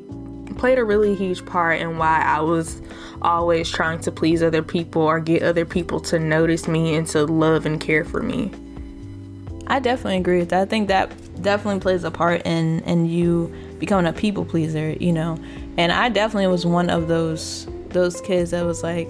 [0.57, 2.81] played a really huge part in why I was
[3.21, 7.25] always trying to please other people or get other people to notice me and to
[7.25, 8.51] love and care for me.
[9.67, 10.63] I definitely agree with that.
[10.63, 11.11] I think that
[11.41, 15.37] definitely plays a part in in you becoming a people pleaser, you know.
[15.77, 19.09] And I definitely was one of those those kids that was like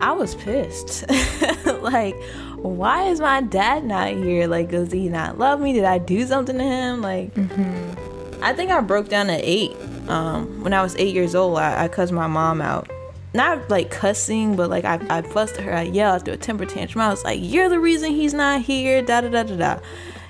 [0.00, 1.04] I was pissed.
[1.82, 2.16] like
[2.64, 4.46] why is my dad not here?
[4.46, 5.74] Like, does he not love me?
[5.74, 7.02] Did I do something to him?
[7.02, 8.42] Like, mm-hmm.
[8.42, 9.76] I think I broke down at eight.
[10.08, 12.90] Um, when I was eight years old, I, I cussed my mom out.
[13.34, 15.74] Not like cussing, but like I, I fussed her.
[15.74, 17.02] I yelled, threw a temper tantrum.
[17.02, 19.80] I was like, "You're the reason he's not here." Da da da da da.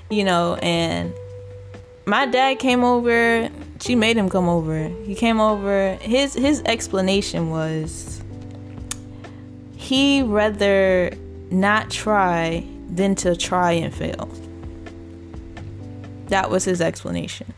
[0.09, 1.13] You know, and
[2.05, 3.49] my dad came over.
[3.81, 4.89] She made him come over.
[5.03, 5.97] He came over.
[6.01, 8.23] His his explanation was
[9.75, 11.11] he rather
[11.51, 14.29] not try than to try and fail.
[16.29, 17.53] That was his explanation.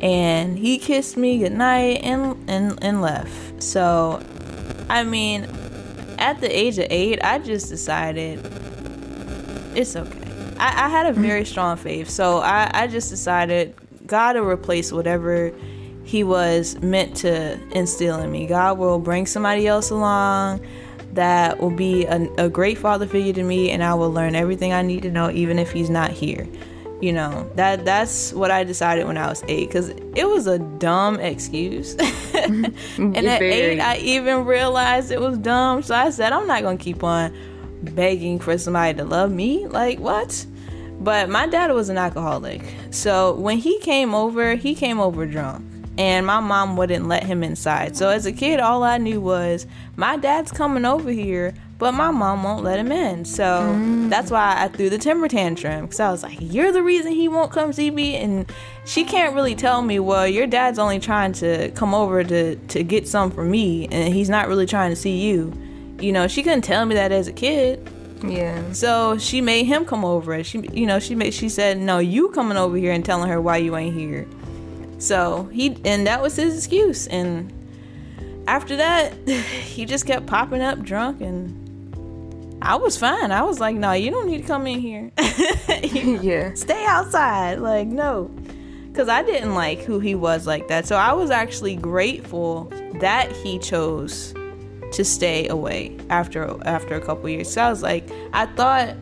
[0.00, 3.62] And he kissed me goodnight and, and, and left.
[3.62, 4.22] So,
[4.88, 5.44] I mean,
[6.18, 8.40] at the age of eight, I just decided
[9.74, 10.19] it's okay.
[10.60, 12.08] I, I had a very strong faith.
[12.08, 13.74] So I, I just decided
[14.06, 15.52] God will replace whatever
[16.04, 18.46] he was meant to instill in me.
[18.46, 20.64] God will bring somebody else along
[21.12, 24.72] that will be a, a great father figure to me and I will learn everything
[24.72, 26.46] I need to know even if he's not here.
[27.00, 30.58] You know, that that's what I decided when I was 8 cuz it was a
[30.58, 31.94] dumb excuse.
[32.34, 32.74] and
[33.16, 33.78] at very.
[33.78, 37.02] 8 I even realized it was dumb, so I said I'm not going to keep
[37.02, 37.32] on
[37.82, 39.66] begging for somebody to love me.
[39.66, 40.44] Like what?
[41.00, 42.62] But my dad was an alcoholic.
[42.90, 45.64] So when he came over, he came over drunk
[45.98, 47.96] and my mom wouldn't let him inside.
[47.96, 52.10] So as a kid, all I knew was my dad's coming over here, but my
[52.10, 53.24] mom won't let him in.
[53.24, 53.76] So
[54.08, 57.28] that's why I threw the temper tantrum because I was like, "You're the reason he
[57.28, 58.50] won't come see me," and
[58.84, 62.82] she can't really tell me, "Well, your dad's only trying to come over to to
[62.82, 65.52] get some for me, and he's not really trying to see you."
[65.98, 67.90] You know, she couldn't tell me that as a kid.
[68.22, 68.72] Yeah.
[68.72, 70.42] So she made him come over.
[70.44, 73.40] She, you know, she made she said, "No, you coming over here and telling her
[73.40, 74.26] why you ain't here."
[74.98, 77.06] So he, and that was his excuse.
[77.06, 77.50] And
[78.46, 81.56] after that, he just kept popping up drunk and
[82.62, 83.32] I was fine.
[83.32, 85.10] I was like, no, you don't need to come in here.
[86.22, 86.52] yeah.
[86.52, 87.60] Stay outside.
[87.60, 88.30] Like, no.
[88.92, 90.86] because I didn't like who he was like that.
[90.86, 92.64] So I was actually grateful
[93.00, 94.34] that he chose
[94.92, 97.52] to stay away after after a couple years.
[97.52, 98.96] So I was like, I thought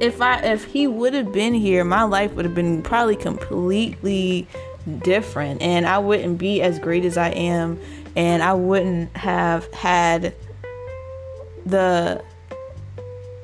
[0.00, 4.46] if I if he would have been here, my life would have been probably completely
[5.02, 7.80] different and I wouldn't be as great as I am
[8.16, 10.34] and I wouldn't have had
[11.64, 12.22] the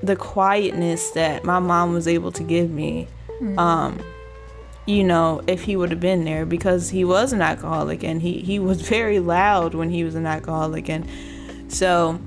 [0.02, 3.08] the quietness that my mom was able to give me.
[3.40, 3.58] Mm-hmm.
[3.58, 4.00] Um
[4.90, 8.40] you know, if he would have been there because he was an alcoholic and he,
[8.40, 10.88] he was very loud when he was an alcoholic.
[10.88, 11.08] And
[11.68, 12.18] so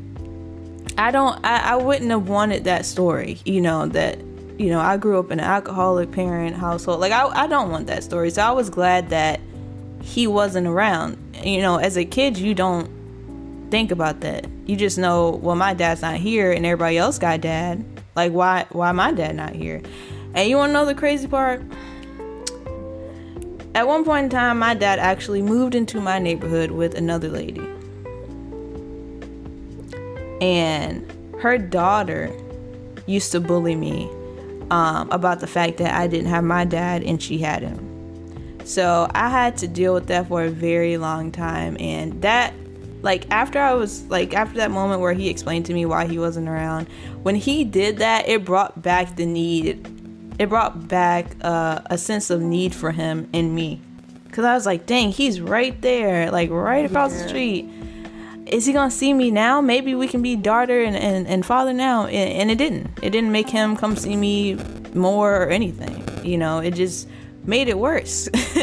[0.97, 4.19] I don't, I, I wouldn't have wanted that story, you know, that,
[4.57, 6.99] you know, I grew up in an alcoholic parent household.
[6.99, 8.29] Like, I, I don't want that story.
[8.29, 9.41] So I was glad that
[10.01, 11.17] he wasn't around.
[11.43, 12.89] You know, as a kid, you don't
[13.71, 14.47] think about that.
[14.65, 17.83] You just know, well, my dad's not here and everybody else got dad.
[18.15, 19.81] Like, why, why my dad not here?
[20.35, 21.63] And you want to know the crazy part?
[23.75, 27.67] At one point in time, my dad actually moved into my neighborhood with another lady.
[30.41, 32.31] And her daughter
[33.07, 34.09] used to bully me
[34.69, 38.59] um, about the fact that I didn't have my dad and she had him.
[38.63, 41.75] So I had to deal with that for a very long time.
[41.79, 42.53] And that,
[43.01, 46.19] like, after I was, like, after that moment where he explained to me why he
[46.19, 46.87] wasn't around,
[47.23, 50.02] when he did that, it brought back the need
[50.43, 53.81] it brought back uh, a sense of need for him in me.
[54.31, 57.21] Cause I was like, dang, he's right there, like right across yeah.
[57.21, 57.69] the street.
[58.47, 59.61] Is he gonna see me now?
[59.61, 62.07] Maybe we can be daughter and, and, and father now.
[62.07, 62.99] And, and it didn't.
[63.01, 64.55] It didn't make him come see me
[64.93, 66.03] more or anything.
[66.25, 67.07] You know, it just
[67.43, 68.27] made it worse.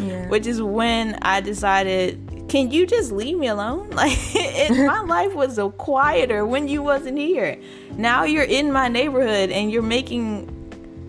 [0.00, 0.28] yeah.
[0.28, 3.90] Which is when I decided, can you just leave me alone?
[4.00, 7.60] Like, it, my life was so quieter when you wasn't here.
[7.92, 10.59] Now you're in my neighborhood and you're making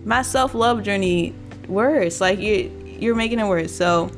[0.04, 1.34] my self love journey
[1.68, 2.20] worse.
[2.20, 3.74] Like you you're making it worse.
[3.74, 4.10] So,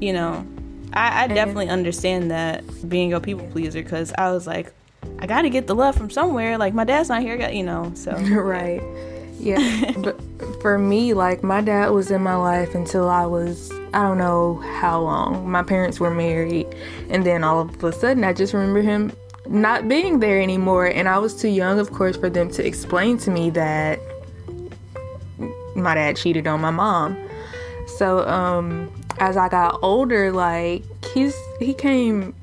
[0.00, 0.46] you know,
[0.92, 4.72] I, I definitely understand that being a people pleaser because I was like,
[5.20, 6.58] I got to get the love from somewhere.
[6.58, 7.92] Like my dad's not here, got you know.
[7.94, 8.82] So right,
[9.38, 9.92] yeah.
[9.98, 10.20] but
[10.60, 14.56] for me, like my dad was in my life until I was I don't know
[14.56, 15.48] how long.
[15.48, 16.66] My parents were married,
[17.08, 19.12] and then all of a sudden, I just remember him
[19.48, 20.86] not being there anymore.
[20.86, 23.98] And I was too young, of course, for them to explain to me that
[25.82, 27.16] my dad cheated on my mom.
[27.86, 32.34] So um as I got older, like he's he came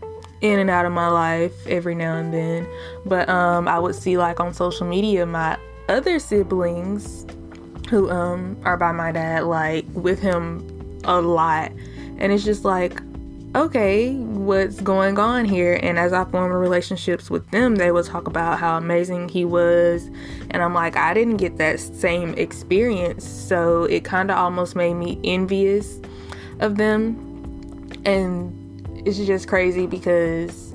[0.42, 2.68] in and out of my life every now and then.
[3.06, 5.58] But um I would see like on social media my
[5.90, 7.26] other siblings
[7.90, 11.72] who um are by my dad like with him a lot.
[12.20, 13.00] And it's just like
[13.58, 15.80] okay, what's going on here?
[15.82, 20.10] And as I form relationships with them, they will talk about how amazing he was.
[20.52, 23.28] And I'm like, I didn't get that same experience.
[23.28, 26.00] So it kind of almost made me envious
[26.60, 27.16] of them.
[28.06, 30.74] And it's just crazy because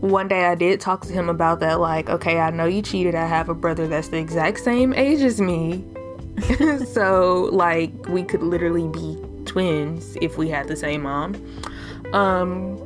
[0.00, 1.80] one day I did talk to him about that.
[1.80, 3.14] Like, okay, I know you cheated.
[3.14, 5.84] I have a brother that's the exact same age as me.
[6.92, 11.34] so, like, we could literally be twins if we had the same mom.
[12.12, 12.78] Um,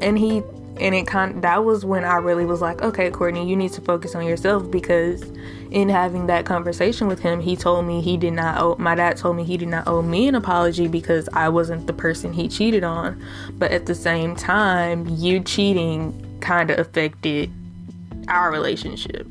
[0.00, 0.42] and he
[0.80, 3.80] and it kind that was when I really was like, okay, Kourtney, you need to
[3.80, 5.22] focus on yourself because
[5.70, 9.16] in having that conversation with him, he told me he did not owe my dad
[9.16, 12.48] told me he did not owe me an apology because I wasn't the person he
[12.48, 13.22] cheated on.
[13.54, 17.50] But at the same time, you cheating kind of affected
[18.28, 19.26] our relationship.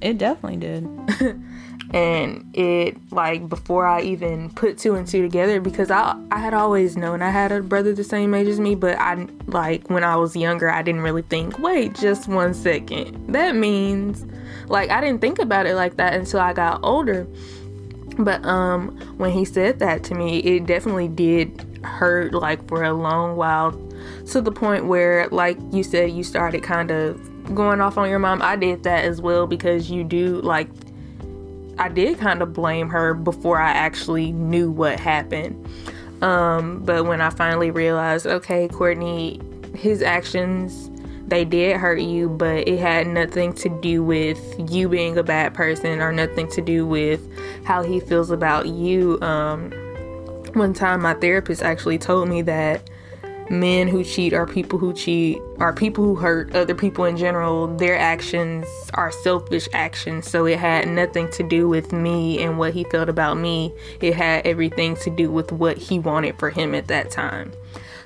[0.00, 0.88] It definitely did.
[1.92, 6.54] and it like before I even put two and two together because I I had
[6.54, 10.02] always known I had a brother the same age as me, but I like when
[10.02, 13.32] I was younger I didn't really think, wait, just one second.
[13.32, 14.24] That means
[14.68, 17.26] like I didn't think about it like that until I got older.
[18.18, 22.92] But um when he said that to me, it definitely did hurt like for a
[22.94, 23.72] long while
[24.28, 28.18] to the point where like you said you started kind of going off on your
[28.18, 28.40] mom.
[28.40, 30.68] I did that as well because you do like
[31.78, 35.66] I did kind of blame her before I actually knew what happened.
[36.22, 39.40] Um, but when I finally realized, okay, Kourtney,
[39.76, 40.90] his actions
[41.32, 44.38] they did hurt you, but it had nothing to do with
[44.70, 47.26] you being a bad person or nothing to do with
[47.64, 49.18] how he feels about you.
[49.22, 49.70] Um,
[50.52, 52.90] one time, my therapist actually told me that
[53.50, 57.66] men who cheat are people who cheat are people who hurt other people in general
[57.76, 62.72] their actions are selfish actions so it had nothing to do with me and what
[62.72, 66.74] he felt about me it had everything to do with what he wanted for him
[66.74, 67.52] at that time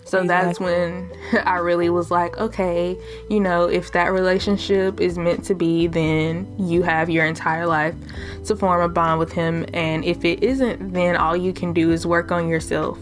[0.05, 0.47] So exactly.
[0.47, 1.11] that's when
[1.45, 2.97] I really was like, okay,
[3.29, 7.97] you know, if that relationship is meant to be, then you have your entire life
[8.45, 9.67] to form a bond with him.
[9.75, 12.99] And if it isn't, then all you can do is work on yourself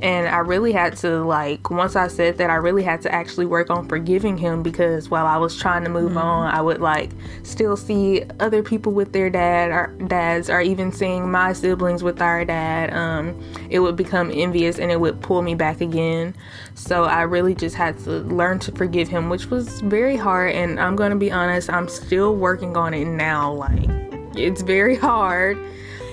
[0.00, 3.46] and I really had to like once I said that I really had to actually
[3.46, 6.18] work on forgiving him because while I was trying to move mm-hmm.
[6.18, 7.10] on, I would like
[7.42, 12.22] still see other people with their dad or dads or even seeing my siblings with
[12.22, 12.92] our dad.
[12.92, 13.40] Um,
[13.70, 16.34] it would become envious and it would pull me back again.
[16.74, 20.54] So I really just had to learn to forgive him, which was very hard.
[20.54, 23.52] And I'm gonna be honest, I'm still working on it now.
[23.52, 23.88] Like
[24.36, 25.58] it's very hard,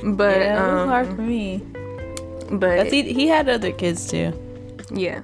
[0.04, 1.62] but yeah, it was um, hard for me
[2.52, 4.34] but he, he had other kids too.
[4.92, 5.22] Yeah.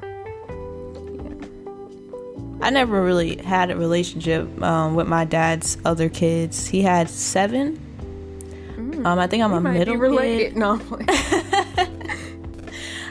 [2.62, 6.68] I never really had a relationship um, with my dad's other kids.
[6.68, 7.80] He had seven.
[8.76, 9.06] Mm.
[9.06, 10.56] Um, I think I'm a middle kid.
[10.56, 10.80] No.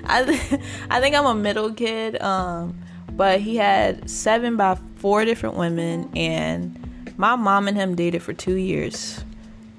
[0.05, 2.21] I, th- I think I'm a middle kid.
[2.23, 2.79] Um,
[3.13, 6.79] but he had seven by four different women, and
[7.17, 9.25] my mom and him dated for two years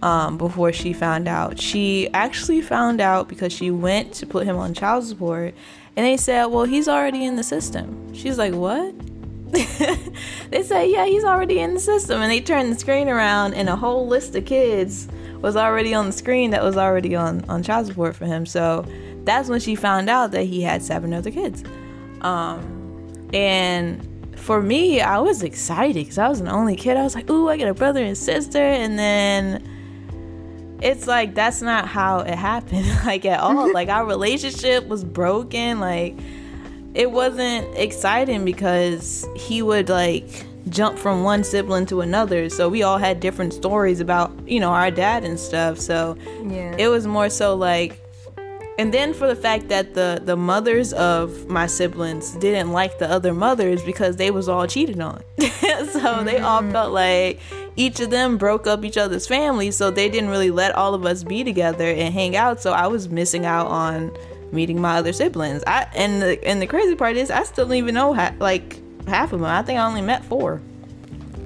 [0.01, 1.59] um, before she found out.
[1.59, 5.53] She actually found out because she went to put him on child support,
[5.95, 8.93] and they said, "Well, he's already in the system." She's like, "What?"
[9.51, 13.69] they said, "Yeah, he's already in the system," and they turned the screen around, and
[13.69, 15.07] a whole list of kids
[15.41, 18.45] was already on the screen that was already on on child support for him.
[18.45, 18.85] So
[19.23, 21.63] that's when she found out that he had seven other kids.
[22.21, 26.97] Um, and for me, I was excited because I was an only kid.
[26.97, 29.63] I was like, "Ooh, I got a brother and sister," and then
[30.81, 35.79] it's like that's not how it happened like at all like our relationship was broken
[35.79, 36.15] like
[36.93, 42.83] it wasn't exciting because he would like jump from one sibling to another so we
[42.83, 47.07] all had different stories about you know our dad and stuff so yeah it was
[47.07, 47.99] more so like
[48.77, 53.09] and then for the fact that the the mothers of my siblings didn't like the
[53.09, 56.25] other mothers because they was all cheated on so mm-hmm.
[56.25, 56.71] they all mm-hmm.
[56.71, 57.39] felt like
[57.75, 61.05] each of them broke up each other's families, so they didn't really let all of
[61.05, 62.61] us be together and hang out.
[62.61, 64.11] So I was missing out on
[64.51, 65.63] meeting my other siblings.
[65.65, 68.79] I and the and the crazy part is I still don't even know ha- like
[69.07, 69.49] half of them.
[69.49, 70.61] I think I only met four.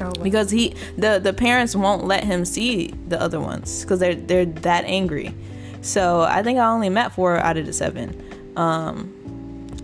[0.01, 4.15] Oh, because he the the parents won't let him see the other ones because they're
[4.15, 5.33] they're that angry.
[5.81, 8.53] So I think I only met four out of the seven.
[8.57, 9.11] Um,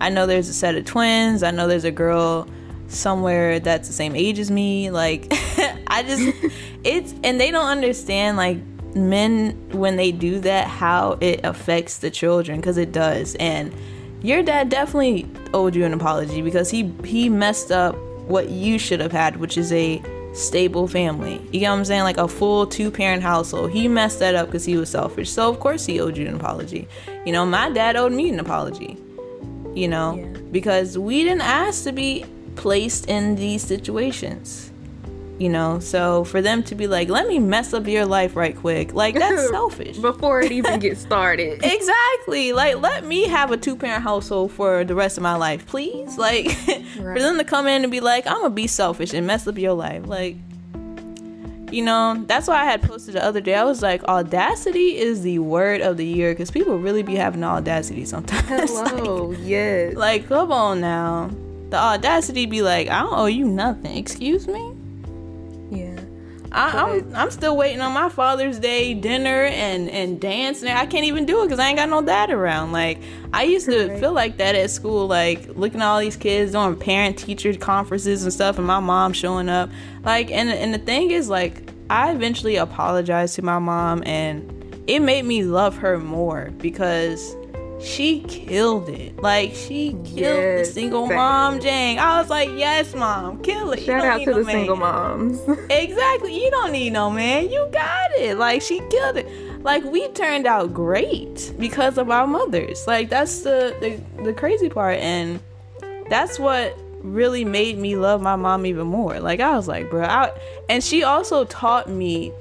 [0.01, 1.43] I know there's a set of twins.
[1.43, 2.47] I know there's a girl
[2.91, 4.91] somewhere that's the same age as me.
[4.91, 5.27] Like,
[5.87, 8.57] I just, it's, and they don't understand, like,
[8.95, 13.35] men, when they do that, how it affects the children, because it does.
[13.35, 13.73] And
[14.21, 17.95] your dad definitely owed you an apology because he, he messed up
[18.27, 20.01] what you should have had, which is a
[20.33, 21.41] stable family.
[21.51, 22.03] You get what I'm saying?
[22.03, 23.71] Like a full two parent household.
[23.71, 25.29] He messed that up because he was selfish.
[25.29, 26.87] So, of course, he owed you an apology.
[27.25, 28.97] You know, my dad owed me an apology,
[29.73, 30.39] you know, yeah.
[30.51, 32.25] because we didn't ask to be
[32.61, 34.71] placed in these situations
[35.41, 35.79] you know?
[35.79, 39.15] So for them to be like let me mess up your life right quick like
[39.15, 39.97] that's selfish.
[39.97, 41.63] Before it even gets started.
[41.63, 42.53] Exactly.
[42.53, 46.17] Like let me have a two-parent household for the rest of my life please.
[46.21, 46.85] Like right.
[46.95, 49.57] for them to come in and be like i'm gonna be selfish and mess up
[49.57, 50.35] your life like
[51.71, 52.21] you know?
[52.27, 53.55] That's why i had posted the other day.
[53.55, 57.43] I was like audacity is the word of the year because people really be having
[57.43, 58.69] audacity sometimes.
[58.69, 59.29] Hello.
[59.29, 59.95] Like, yes.
[59.95, 61.31] like come on now
[61.71, 63.97] the audacity be like, I don't owe you nothing.
[63.97, 64.75] Excuse me?
[65.71, 65.99] Yeah.
[66.51, 70.61] I, am I'm, I'm still waiting on my Father's Day dinner and and dance.
[70.63, 72.73] And I can't even do it because I ain't got no dad around.
[72.73, 72.99] Like
[73.31, 73.99] I used to right.
[74.01, 78.23] feel like that at school, like looking at all these kids doing parent teacher conferences
[78.23, 79.69] and stuff, and my mom showing up.
[80.03, 84.99] Like and and the thing is, like I eventually apologized to my mom, and it
[84.99, 87.33] made me love her more because
[87.83, 89.21] she killed it.
[89.21, 91.99] Like she killed yes, the single mom Jang.
[91.99, 93.83] I was like, yes, mom, kill it.
[93.83, 94.55] Shout out to no the man.
[94.55, 95.39] single moms.
[95.69, 96.43] exactly.
[96.43, 97.49] You don't need no man.
[97.49, 98.37] You got it.
[98.37, 99.63] Like she killed it.
[99.63, 102.87] Like we turned out great because of our mothers.
[102.87, 105.39] Like that's the the, the crazy part, and
[106.09, 109.19] that's what really made me love my mom even more.
[109.19, 110.31] Like I was like, bro, I,
[110.69, 112.31] and she also taught me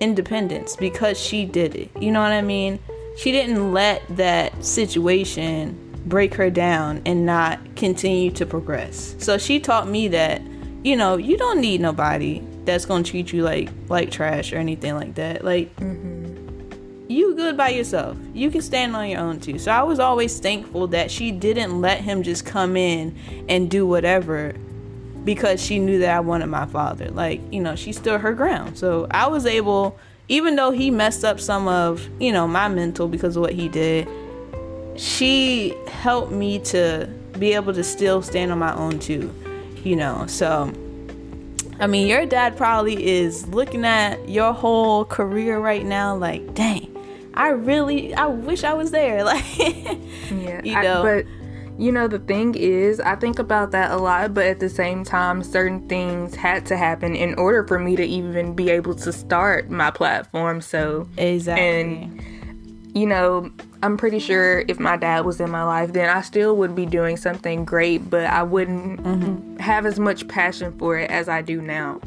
[0.00, 1.90] independence because she did it.
[2.00, 2.78] You know what I mean?
[3.20, 9.14] She didn't let that situation break her down and not continue to progress.
[9.18, 10.40] So she taught me that,
[10.82, 14.94] you know, you don't need nobody that's gonna treat you like like trash or anything
[14.94, 15.44] like that.
[15.44, 17.10] Like mm-hmm.
[17.10, 18.16] you good by yourself.
[18.32, 19.58] You can stand on your own too.
[19.58, 23.14] So I was always thankful that she didn't let him just come in
[23.50, 24.54] and do whatever
[25.24, 27.10] because she knew that I wanted my father.
[27.10, 28.78] Like, you know, she stood her ground.
[28.78, 29.98] So I was able
[30.30, 33.68] even though he messed up some of, you know, my mental because of what he
[33.68, 34.08] did,
[34.96, 37.08] she helped me to
[37.38, 39.34] be able to still stand on my own too,
[39.82, 40.24] you know.
[40.28, 40.72] So
[41.80, 46.94] I mean, your dad probably is looking at your whole career right now like, dang,
[47.34, 49.24] I really, I wish I was there.
[49.30, 51.00] Like, yeah, you know.
[51.00, 51.26] I, but
[51.80, 55.02] you know, the thing is, I think about that a lot, but at the same
[55.02, 59.10] time, certain things had to happen in order for me to even be able to
[59.10, 60.60] start my platform.
[60.60, 61.64] So, exactly.
[61.64, 63.50] And, you know,
[63.82, 66.84] I'm pretty sure if my dad was in my life, then I still would be
[66.84, 69.56] doing something great, but I wouldn't mm-hmm.
[69.56, 72.02] have as much passion for it as I do now.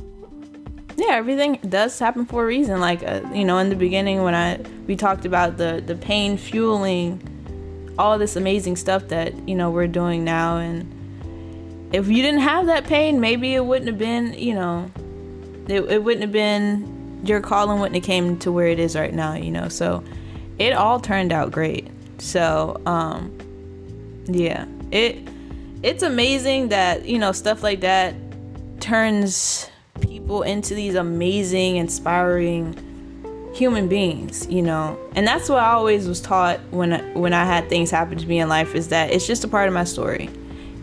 [0.97, 2.79] Yeah, everything does happen for a reason.
[2.79, 6.37] Like uh, you know, in the beginning when I we talked about the the pain
[6.37, 7.19] fueling
[7.97, 12.65] all this amazing stuff that you know we're doing now, and if you didn't have
[12.67, 14.89] that pain, maybe it wouldn't have been you know,
[15.67, 19.13] it, it wouldn't have been your calling wouldn't have came to where it is right
[19.13, 19.33] now.
[19.33, 20.03] You know, so
[20.59, 21.89] it all turned out great.
[22.19, 23.37] So, um,
[24.25, 25.27] yeah, it
[25.81, 28.15] it's amazing that you know stuff like that
[28.79, 29.69] turns
[30.01, 32.75] people into these amazing, inspiring
[33.53, 34.97] human beings, you know.
[35.15, 38.39] And that's what I always was taught when when I had things happen to me
[38.39, 40.29] in life is that it's just a part of my story,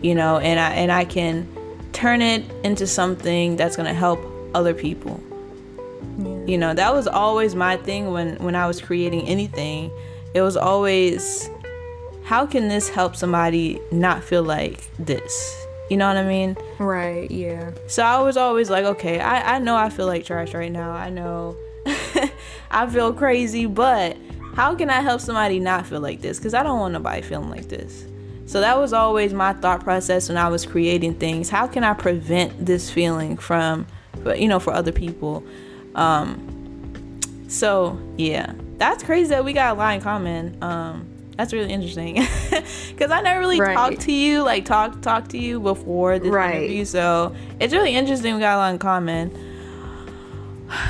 [0.01, 1.47] you know, and I and I can
[1.93, 4.19] turn it into something that's going to help
[4.53, 5.21] other people
[6.45, 9.91] you know, that was always my thing when when I was creating anything.
[10.33, 11.49] It was always
[12.23, 15.65] how can this help somebody not feel like this?
[15.89, 16.55] You know what I mean?
[16.79, 17.71] Right, yeah.
[17.87, 20.91] So I was always like, okay, I, I know I feel like trash right now.
[20.91, 21.57] I know
[22.71, 24.17] I feel crazy, but
[24.55, 26.37] how can I help somebody not feel like this?
[26.37, 28.05] Because I don't want nobody feeling like this.
[28.45, 31.49] So that was always my thought process when I was creating things.
[31.49, 33.87] How can I prevent this feeling from,
[34.35, 35.43] you know, for other people?
[35.95, 40.61] Um, so yeah, that's crazy that we got a lot in common.
[40.61, 41.07] Um,
[41.37, 42.15] that's really interesting
[42.89, 43.73] because I never really right.
[43.73, 46.55] talked to you, like talk talk to you before this right.
[46.55, 46.85] interview.
[46.85, 48.35] So it's really interesting.
[48.35, 49.50] We got a lot in common.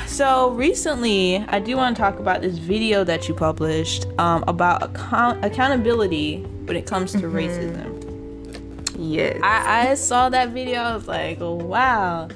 [0.08, 4.84] So recently, I do want to talk about this video that you published um, about
[4.84, 7.38] account- accountability when it comes to mm-hmm.
[7.38, 8.96] racism.
[8.98, 10.82] Yes, I-, I saw that video.
[10.82, 12.28] I was like, wow.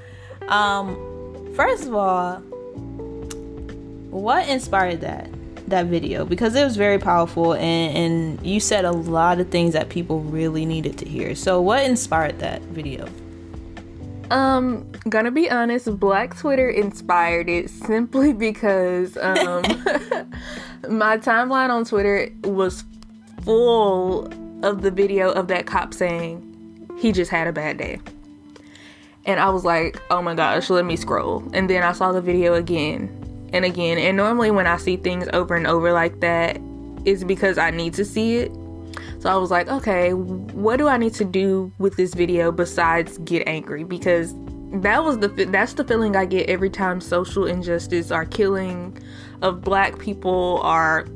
[0.48, 2.38] Um, first of all,
[4.10, 5.30] what inspired that
[5.68, 9.74] that video because it was very powerful and, and you said a lot of things
[9.74, 13.10] that people really needed to hear so what inspired that video
[14.32, 19.62] um gonna be honest black twitter inspired it simply because um
[20.90, 22.84] my timeline on twitter was
[23.44, 24.28] full
[24.66, 26.42] of the video of that cop saying
[26.98, 28.00] he just had a bad day
[29.26, 32.22] and i was like oh my gosh let me scroll and then i saw the
[32.22, 33.22] video again
[33.56, 33.98] and again.
[33.98, 36.60] And normally, when I see things over and over like that,
[37.06, 38.52] it's because I need to see it.
[39.26, 43.18] So I was like, okay, what do I need to do with this video besides
[43.18, 43.84] get angry?
[43.84, 44.36] Because
[44.72, 48.96] that was the that's the feeling I get every time social injustice or killing
[49.42, 51.08] of black people or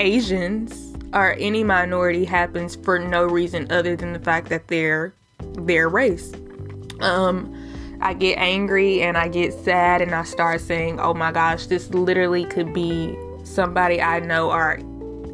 [0.00, 5.12] Asians or any minority happens for no reason other than the fact that they're
[5.52, 6.32] their race.
[7.00, 7.54] Um,
[8.00, 11.90] I get angry and I get sad and I start saying, oh my gosh, this
[11.90, 14.78] literally could be somebody I know or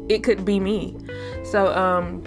[0.09, 0.97] it could be me.
[1.51, 2.23] So, um,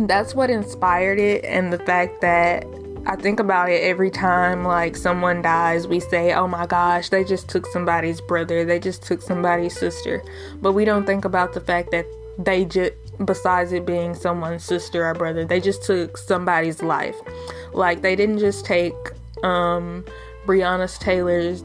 [0.00, 2.64] that's what inspired it and the fact that
[3.06, 7.24] I think about it every time like someone dies, we say, "Oh my gosh, they
[7.24, 10.22] just took somebody's brother, they just took somebody's sister."
[10.60, 12.04] But we don't think about the fact that
[12.38, 12.92] they just
[13.24, 17.16] besides it being someone's sister or brother, they just took somebody's life.
[17.72, 18.94] Like they didn't just take
[19.42, 20.04] um,
[20.46, 21.64] Taylor's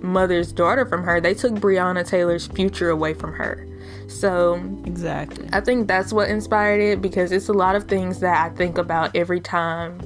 [0.00, 3.66] mother's daughter from her, they took Breonna Taylor's future away from her.
[4.12, 4.54] So,
[4.84, 5.48] exactly.
[5.52, 8.78] I think that's what inspired it because it's a lot of things that I think
[8.78, 10.00] about every time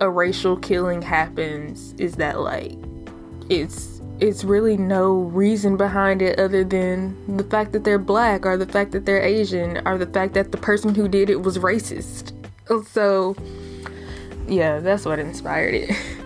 [0.00, 2.72] a racial killing happens is that like
[3.50, 8.56] it's it's really no reason behind it other than the fact that they're black or
[8.56, 11.58] the fact that they're Asian or the fact that the person who did it was
[11.58, 12.32] racist.
[12.88, 13.34] So,
[14.46, 15.90] yeah, that's what inspired it.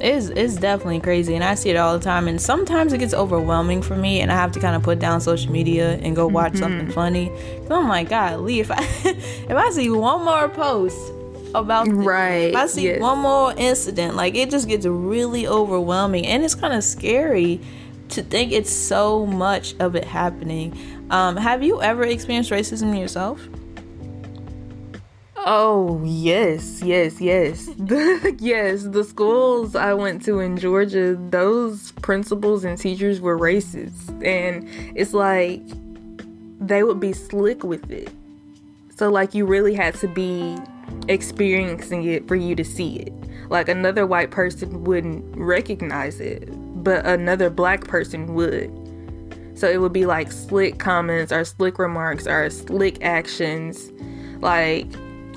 [0.00, 3.12] It's, it's definitely crazy and I see it all the time and sometimes it gets
[3.12, 6.26] overwhelming for me and I have to kind of put down social media and go
[6.26, 6.62] watch mm-hmm.
[6.62, 7.30] something funny.
[7.70, 11.12] I'm like, God, Lee, if I if I see one more post
[11.54, 13.00] about this, right, if I see yes.
[13.00, 17.60] one more incident, like it just gets really overwhelming and it's kind of scary
[18.10, 20.76] to think it's so much of it happening.
[21.10, 23.46] Um, have you ever experienced racism yourself?
[25.52, 27.68] Oh, yes, yes, yes.
[28.38, 34.10] yes, the schools I went to in Georgia, those principals and teachers were racist.
[34.24, 35.60] And it's like
[36.60, 38.12] they would be slick with it.
[38.94, 40.56] So like you really had to be
[41.08, 43.12] experiencing it for you to see it.
[43.48, 46.48] Like another white person wouldn't recognize it,
[46.84, 48.70] but another black person would.
[49.58, 53.90] So it would be like slick comments or slick remarks or slick actions.
[54.40, 54.86] Like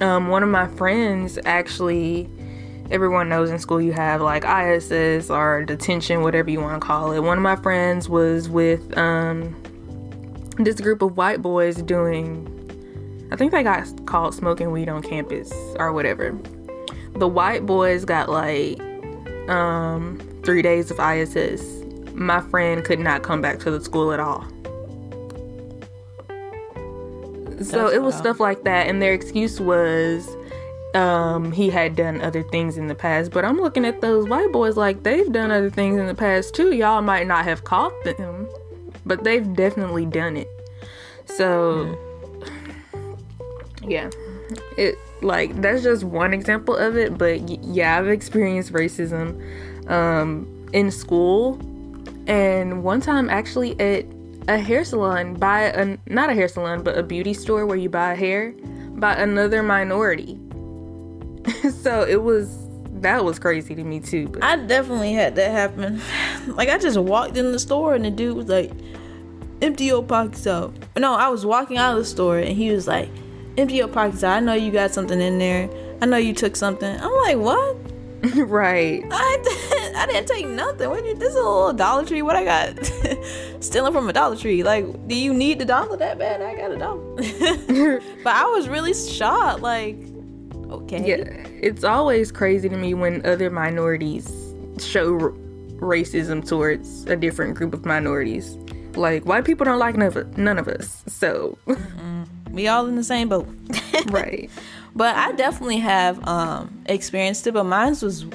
[0.02, 2.30] um, one of my friends actually
[2.92, 7.12] everyone knows in school you have like ISS or detention, whatever you want to call
[7.12, 7.20] it.
[7.20, 9.56] One of my friends was with um,
[10.58, 12.48] this group of white boys doing,
[13.32, 16.38] I think they got called smoking weed on campus or whatever.
[17.16, 18.80] The white boys got like
[19.50, 21.84] um, three days of ISS.
[22.14, 24.46] My friend could not come back to the school at all.
[27.64, 28.24] So it was wild.
[28.24, 30.30] stuff like that, and their excuse was
[30.94, 33.32] um, he had done other things in the past.
[33.32, 36.54] But I'm looking at those white boys like they've done other things in the past
[36.54, 36.74] too.
[36.74, 38.48] Y'all might not have caught them,
[39.06, 40.48] but they've definitely done it.
[41.26, 41.98] So,
[43.82, 44.10] yeah,
[44.78, 47.18] it like that's just one example of it.
[47.18, 51.60] But yeah, I've experienced racism um, in school,
[52.28, 54.06] and one time actually at
[54.48, 57.90] a hair salon by a not a hair salon but a beauty store where you
[57.90, 58.54] buy hair
[58.96, 60.40] by another minority
[61.82, 62.64] so it was
[63.04, 64.28] that was crazy to me too.
[64.30, 64.44] But.
[64.44, 66.02] I definitely had that happen.
[66.56, 68.72] like I just walked in the store and the dude was like,
[69.62, 72.88] "Empty your pockets out." No, I was walking out of the store and he was
[72.88, 73.10] like,
[73.58, 74.38] "Empty your pockets out.
[74.38, 75.70] I know you got something in there.
[76.02, 77.78] I know you took something." I'm like, "What?"
[78.36, 79.04] right.
[79.12, 80.90] I didn't, I didn't take nothing.
[80.90, 82.22] What you, this is a little Dollar Tree.
[82.22, 82.86] What I got?
[83.60, 84.64] Stealing from a Dollar Tree.
[84.64, 86.42] Like, do you need the dollar that bad?
[86.42, 88.02] I got a dollar.
[88.24, 89.62] but I was really shocked.
[89.62, 89.98] Like
[90.70, 91.06] okay.
[91.06, 94.32] Yeah, it's always crazy to me when other minorities
[94.80, 95.34] show r-
[95.80, 98.56] racism towards a different group of minorities.
[98.96, 101.58] Like white people don't like none of, none of us, so
[102.52, 103.50] we all in the same boat,
[104.08, 104.50] right?
[104.96, 108.26] But I definitely have um, experienced it, but mine was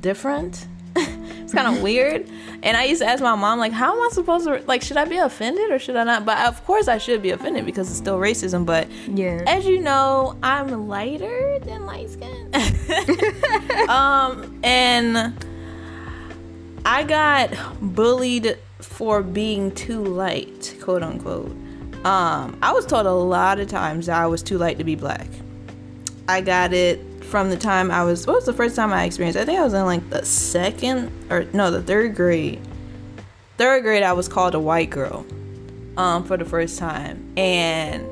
[0.00, 0.66] different.
[0.96, 2.28] it's kind of weird.
[2.62, 4.96] And I used to ask my mom, like, how am I supposed to, like, should
[4.96, 6.24] I be offended or should I not?
[6.24, 8.66] But of course I should be offended because it's still racism.
[8.66, 12.50] But yeah, as you know, I'm lighter than light skin.
[13.88, 15.34] um, and
[16.84, 21.50] I got bullied for being too light, quote unquote.
[22.04, 24.94] Um, I was told a lot of times that I was too light to be
[24.94, 25.26] black.
[26.28, 29.38] I got it from the time I was what was the first time I experienced?
[29.38, 32.60] I think I was in like the second or no, the third grade.
[33.58, 35.26] Third grade I was called a white girl
[35.96, 38.06] um for the first time and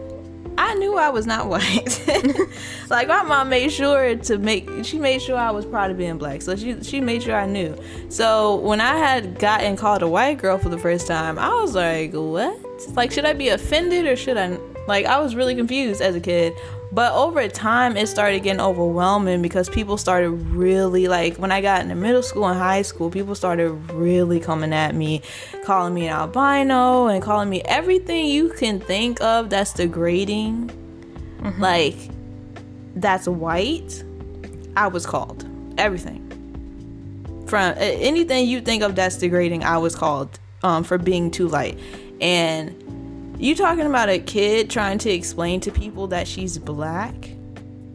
[0.58, 2.04] I knew I was not white.
[2.90, 6.18] like my mom made sure to make she made sure I was proud of being
[6.18, 6.42] black.
[6.42, 7.76] So she she made sure I knew.
[8.10, 11.74] So when I had gotten called a white girl for the first time, I was
[11.74, 12.58] like, "What?
[12.94, 16.20] Like should I be offended or should I like I was really confused as a
[16.20, 16.55] kid
[16.93, 21.80] but over time, it started getting overwhelming because people started really like when I got
[21.80, 25.22] into middle school and high school, people started really coming at me,
[25.64, 30.70] calling me an albino and calling me everything you can think of that's degrading.
[31.39, 31.62] Mm-hmm.
[31.62, 31.97] Like,
[32.95, 34.05] that's white.
[34.76, 36.18] I was called everything
[37.47, 39.64] from anything you think of that's degrading.
[39.64, 41.78] I was called um, for being too light,
[42.20, 42.82] and
[43.43, 47.14] you talking about a kid trying to explain to people that she's black?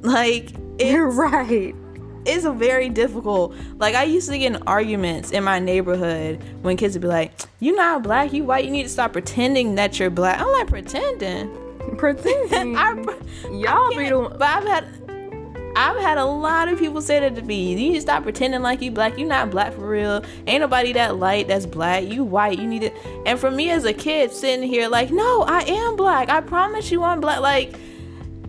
[0.02, 1.74] Like, you're right.
[2.26, 3.56] It's a very difficult.
[3.78, 7.32] Like I used to get in arguments in my neighborhood when kids would be like,
[7.62, 8.34] "You're not black.
[8.34, 8.66] You white.
[8.66, 11.50] You need to stop pretending that you're black." I'm like pretending.
[11.98, 12.76] Pretending.
[12.78, 12.91] I,
[13.50, 14.36] Y'all be the.
[14.38, 14.97] But I've had
[15.78, 17.69] I've had a lot of people say that to me.
[17.69, 19.15] You need to stop pretending like you black.
[19.15, 20.25] You not black for real.
[20.47, 22.05] Ain't nobody that light that's black.
[22.05, 22.57] You white.
[22.57, 22.95] You need it.
[23.28, 26.30] And for me as a kid sitting here like, no, I am black.
[26.30, 27.41] I promise you I'm black.
[27.41, 27.78] Like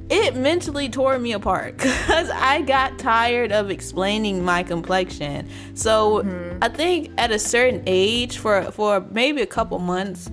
[0.08, 5.50] it mentally tore me apart because I got tired of explaining my complexion.
[5.74, 6.58] So mm-hmm.
[6.62, 10.30] I think at a certain age, for for maybe a couple months,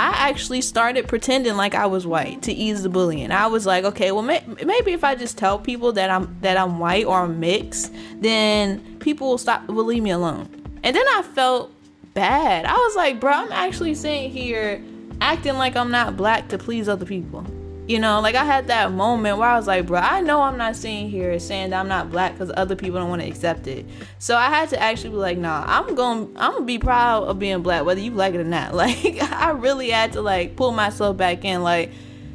[0.00, 3.30] I actually started pretending like I was white to ease the bullying.
[3.30, 6.56] I was like, okay, well, may- maybe if I just tell people that I'm that
[6.56, 10.48] I'm white or I'm mixed, then people will stop will leave me alone.
[10.82, 11.72] And then I felt
[12.14, 12.64] bad.
[12.64, 14.82] I was like, bro, I'm actually sitting here
[15.20, 17.46] acting like I'm not black to please other people.
[17.88, 20.56] You know, like I had that moment where I was like, bro, I know I'm
[20.56, 23.66] not sitting here saying that I'm not black because other people don't want to accept
[23.66, 23.84] it.
[24.20, 27.40] So I had to actually be like, nah, I'm going, I'm gonna be proud of
[27.40, 28.72] being black, whether you like it or not.
[28.82, 31.62] Like I really had to like pull myself back in.
[31.62, 31.90] Like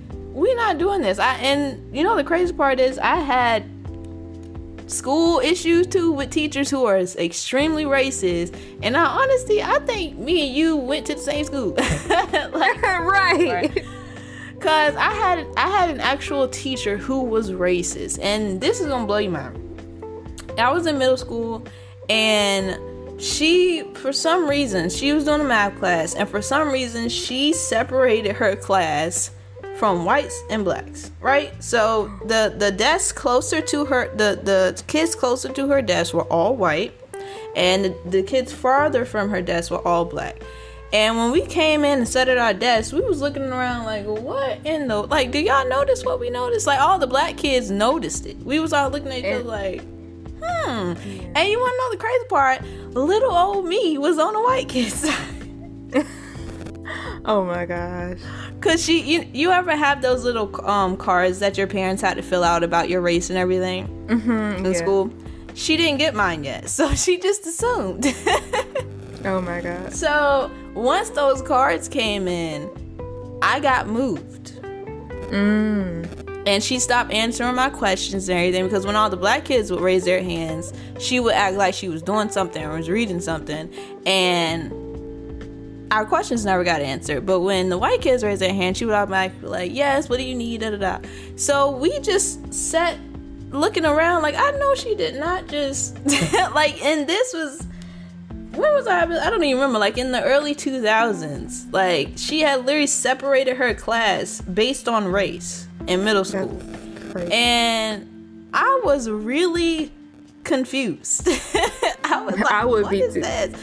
[0.09, 1.17] we're not doing this.
[1.17, 3.69] I and you know the crazy part is I had
[4.87, 8.57] school issues too with teachers who are extremely racist.
[8.81, 11.71] And I honestly, I think me and you went to the same school.
[12.09, 13.49] like, right.
[13.49, 13.85] right
[14.59, 19.05] Cause I had I had an actual teacher who was racist, and this is gonna
[19.05, 19.63] blow your mind.
[20.57, 21.63] I was in middle school,
[22.09, 27.09] and she, for some reason, she was doing a math class, and for some reason,
[27.09, 29.31] she separated her class
[29.77, 31.11] from whites and blacks.
[31.21, 31.51] Right.
[31.63, 36.23] So the the desks closer to her, the the kids closer to her desk were
[36.23, 36.99] all white,
[37.55, 40.41] and the, the kids farther from her desk were all black.
[40.93, 44.05] And when we came in and sat at our desks, we was looking around like,
[44.05, 45.31] what in the like?
[45.31, 46.65] Do y'all notice what we noticed?
[46.65, 48.37] Like all the black kids noticed it.
[48.37, 50.41] We was all looking at each other like, hmm.
[50.41, 50.95] Yeah.
[51.35, 52.61] And you want to know the crazy part?
[52.95, 55.37] Little old me was on the white kid's side.
[57.25, 58.19] oh my gosh.
[58.61, 62.23] Cause she, you, you ever have those little um cards that your parents had to
[62.23, 64.73] fill out about your race and everything mm-hmm, in yeah.
[64.73, 65.11] school?
[65.53, 68.05] She didn't get mine yet, so she just assumed.
[69.25, 69.93] oh my god.
[69.93, 72.69] So once those cards came in,
[73.41, 74.61] I got moved.
[75.31, 76.07] Mm.
[76.47, 79.81] And she stopped answering my questions and everything because when all the black kids would
[79.81, 83.69] raise their hands, she would act like she was doing something or was reading something.
[84.05, 84.71] And
[85.91, 87.25] our questions never got answered.
[87.25, 90.17] But when the white kids raised their hand, she would automatically be like, Yes, what
[90.17, 90.61] do you need?
[90.61, 90.99] Da, da, da.
[91.35, 92.97] So we just sat
[93.49, 95.97] looking around like, I know she did not just,
[96.53, 97.65] like, and this was
[98.57, 99.03] when was I?
[99.03, 99.79] I don't even remember.
[99.79, 105.67] Like in the early 2000s, like she had literally separated her class based on race
[105.87, 106.59] in middle school,
[107.31, 109.91] and I was really
[110.43, 111.27] confused.
[112.03, 113.21] I was like, I would what be is too.
[113.21, 113.61] this?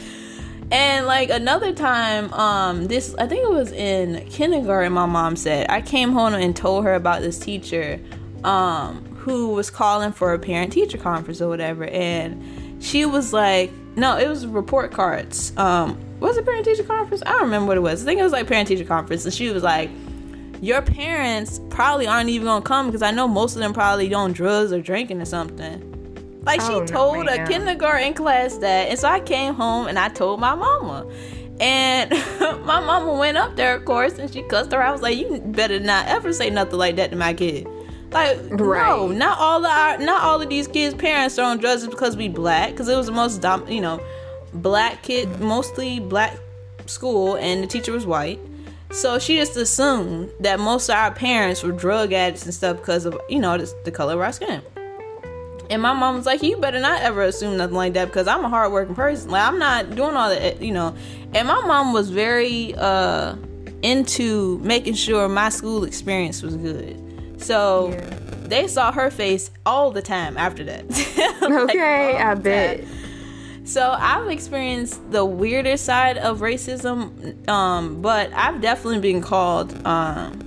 [0.71, 4.93] And like another time, um, this I think it was in kindergarten.
[4.93, 7.99] My mom said I came home and told her about this teacher,
[8.43, 13.71] um, who was calling for a parent teacher conference or whatever, and she was like
[13.95, 15.53] no, it was report cards.
[15.57, 17.23] Um, was it parent teacher conference?
[17.25, 18.01] I don't remember what it was.
[18.01, 19.89] I think it was like parent teacher conference, and she was like,
[20.61, 24.33] "Your parents probably aren't even gonna come because I know most of them probably doing
[24.33, 25.91] drugs or drinking or something."
[26.45, 29.97] Like she oh, told no, a kindergarten class that, and so I came home and
[29.97, 31.07] I told my mama.
[31.59, 32.11] And
[32.65, 34.81] my mama went up there, of course, and she cussed her.
[34.81, 37.67] I was like, "You better not ever say nothing like that to my kid."
[38.15, 38.87] Like, right.
[38.87, 42.15] no, not all of our, not all of these kids' parents are on drugs because
[42.15, 42.71] we black.
[42.71, 44.01] Because it was the most, dom- you know,
[44.53, 46.37] black kid, mostly black
[46.85, 48.39] school, and the teacher was white.
[48.91, 53.05] So she just assumed that most of our parents were drug addicts and stuff because
[53.05, 54.61] of, you know, the, the color of our skin.
[55.69, 58.45] And my mom was like, "You better not ever assume nothing like that because I'm
[58.45, 59.31] a hardworking person.
[59.31, 60.95] Like I'm not doing all that, you know."
[61.33, 63.35] And my mom was very uh
[63.81, 67.01] into making sure my school experience was good.
[67.45, 68.17] So yeah.
[68.47, 70.89] they saw her face all the time after that.
[71.41, 72.83] like, okay, I bet.
[73.65, 80.39] So I've experienced the weirder side of racism, um, but I've definitely been called um,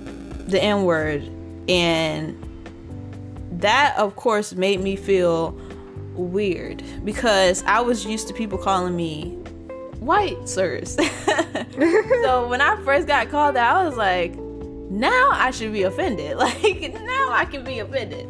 [0.47, 1.23] the N word,
[1.69, 2.37] and
[3.61, 5.51] that, of course, made me feel
[6.15, 9.31] weird because I was used to people calling me
[9.99, 10.95] white sirs.
[11.75, 14.33] so when I first got called that, I was like,
[14.89, 16.37] now I should be offended.
[16.37, 18.25] Like now I can be offended.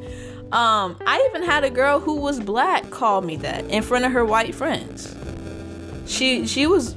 [0.52, 4.12] Um, I even had a girl who was black call me that in front of
[4.12, 5.16] her white friends.
[6.06, 6.96] She she was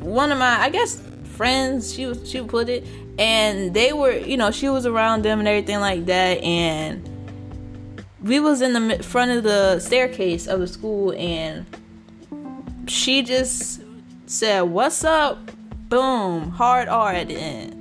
[0.00, 1.02] one of my I guess
[1.34, 1.92] friends.
[1.92, 2.86] She was she put it,
[3.18, 7.08] and they were you know she was around them and everything like that, and
[8.22, 11.66] we was in the front of the staircase of the school, and
[12.86, 13.82] she just
[14.26, 15.50] said, "What's up?"
[15.88, 17.73] Boom, hard R at the end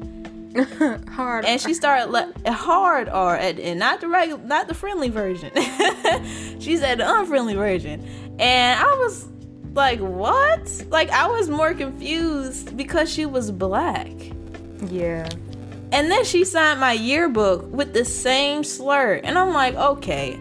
[1.09, 1.45] hard.
[1.45, 5.51] And she started le- hard R at and not the regular, not the friendly version.
[6.59, 8.05] she said the unfriendly version,
[8.39, 9.27] and I was
[9.73, 14.11] like, "What?" Like I was more confused because she was black.
[14.87, 15.27] Yeah.
[15.91, 20.39] And then she signed my yearbook with the same slur, and I'm like, "Okay."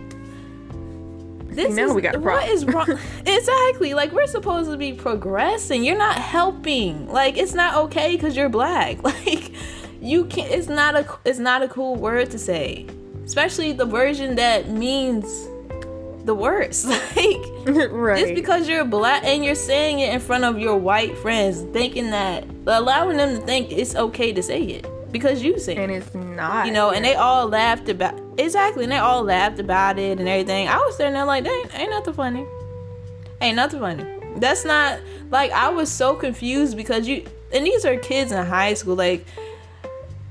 [1.54, 2.44] This now is, we got a problem.
[2.44, 2.98] What is wrong?
[3.26, 3.92] exactly.
[3.92, 5.84] Like we're supposed to be progressing.
[5.84, 7.08] You're not helping.
[7.08, 9.02] Like it's not okay because you're black.
[9.02, 9.52] Like
[10.02, 12.86] you can't it's not a it's not a cool word to say.
[13.24, 15.24] Especially the version that means
[16.24, 16.86] the worst.
[17.16, 17.38] Like
[17.92, 18.18] right.
[18.18, 22.10] just because you're black and you're saying it in front of your white friends thinking
[22.10, 25.78] that allowing them to think it's okay to say it because you say it.
[25.78, 26.66] and it's not.
[26.66, 30.28] You know and they all laughed about exactly and they all laughed about it and
[30.28, 30.66] everything.
[30.66, 32.44] I was sitting there like ain't, ain't nothing funny.
[33.40, 34.04] Ain't nothing funny.
[34.36, 34.98] That's not
[35.30, 39.24] like i was so confused because you and these are kids in high school like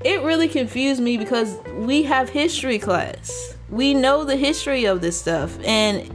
[0.04, 3.54] it really confused me because we have history class.
[3.70, 5.58] We know the history of this stuff.
[5.64, 6.10] And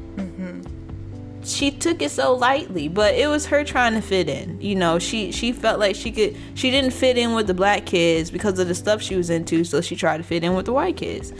[1.47, 4.99] she took it so lightly but it was her trying to fit in you know
[4.99, 8.59] she she felt like she could she didn't fit in with the black kids because
[8.59, 10.97] of the stuff she was into so she tried to fit in with the white
[10.97, 11.31] kids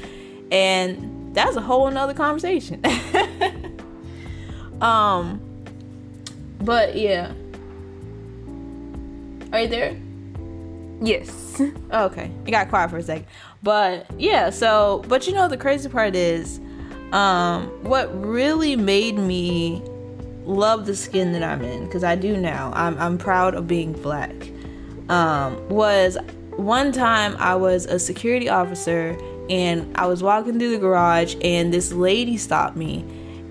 [0.50, 2.82] and that's a whole nother conversation
[4.82, 5.42] um
[6.62, 7.34] but yeah
[9.52, 9.98] are you there
[11.02, 11.62] Yes.
[11.92, 12.32] okay.
[12.46, 13.28] It got quiet for a second.
[13.64, 16.60] But yeah so but you know the crazy part is
[17.12, 19.82] um what really made me
[20.46, 23.94] love the skin that i'm in because i do now i'm, I'm proud of being
[23.94, 24.32] black
[25.10, 26.18] um was
[26.52, 29.18] one time i was a security officer
[29.50, 33.06] and i was walking through the garage and this lady stopped me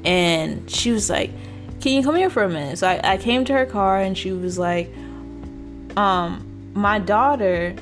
[0.04, 1.30] and she was like
[1.78, 2.78] can you come here for a minute?
[2.78, 4.90] So i, I came to her car and she was like
[5.96, 7.74] um my daughter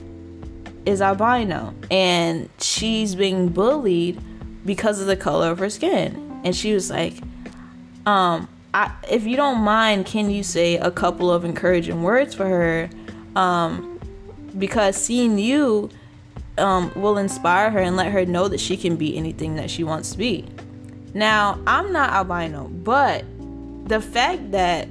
[0.86, 4.20] is albino and she's being bullied
[4.64, 6.40] because of the color of her skin.
[6.44, 7.14] And she was like,
[8.06, 12.46] um, I, if you don't mind, can you say a couple of encouraging words for
[12.46, 12.90] her?
[13.34, 13.98] Um,
[14.58, 15.90] because seeing you
[16.58, 19.84] um, will inspire her and let her know that she can be anything that she
[19.84, 20.46] wants to be.
[21.14, 23.24] Now, I'm not albino, but
[23.88, 24.88] the fact that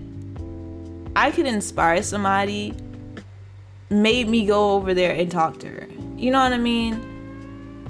[1.16, 2.74] I could inspire somebody
[3.94, 5.88] made me go over there and talk to her.
[6.16, 7.10] You know what I mean?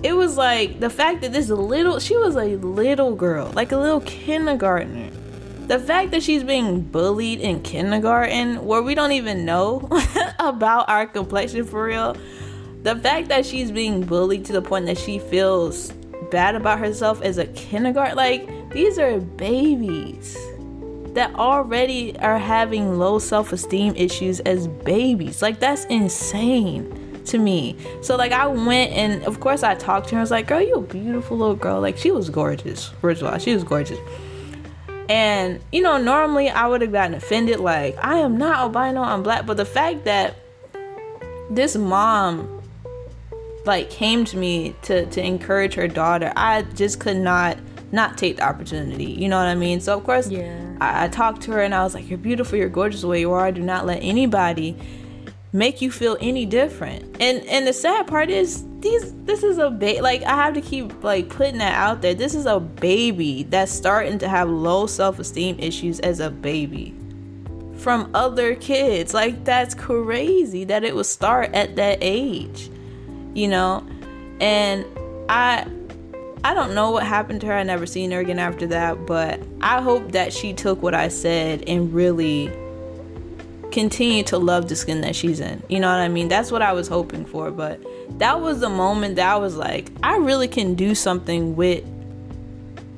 [0.04, 3.78] It was like the fact that this little, she was a little girl, like a
[3.78, 5.10] little kindergartner.
[5.68, 9.88] The fact that she's being bullied in kindergarten, where we don't even know
[10.39, 12.18] about our complexion for real.
[12.84, 15.93] The fact that she's being bullied to the point that she feels
[16.32, 20.38] bad about herself as a kindergarten, like, these are babies
[21.14, 25.41] that already are having low self esteem issues as babies.
[25.41, 27.78] Like, that's insane to me.
[28.01, 30.20] So, like, I went and, of course, I talked to her.
[30.20, 31.80] I was like, girl, you a beautiful little girl.
[31.80, 32.89] Like, she was gorgeous.
[33.01, 33.99] First of all, she was gorgeous.
[35.09, 39.22] And, you know, normally I would have gotten offended, like, I am not albino, I'm
[39.22, 39.45] black.
[39.45, 40.36] But the fact that
[41.49, 42.61] this mom,
[43.66, 47.57] like, came to me to, to encourage her daughter, I just could not
[47.93, 49.05] not take the opportunity.
[49.05, 49.79] You know what I mean?
[49.79, 50.59] So of course, Yeah.
[50.81, 52.57] I, I talked to her and I was like, "You're beautiful.
[52.57, 53.51] You're gorgeous the way you are.
[53.51, 54.75] Do not let anybody
[55.53, 59.13] make you feel any different." And and the sad part is these.
[59.25, 60.01] This is a baby.
[60.01, 62.15] Like I have to keep like putting that out there.
[62.15, 66.95] This is a baby that's starting to have low self esteem issues as a baby
[67.77, 69.13] from other kids.
[69.13, 72.71] Like that's crazy that it would start at that age.
[73.35, 73.85] You know,
[74.39, 74.83] and
[75.29, 75.67] I
[76.43, 77.53] I don't know what happened to her.
[77.53, 81.07] I never seen her again after that, but I hope that she took what I
[81.07, 82.51] said and really
[83.71, 85.63] continued to love the skin that she's in.
[85.69, 86.27] You know what I mean?
[86.27, 87.81] That's what I was hoping for, but
[88.19, 91.83] that was the moment that I was like, I really can do something with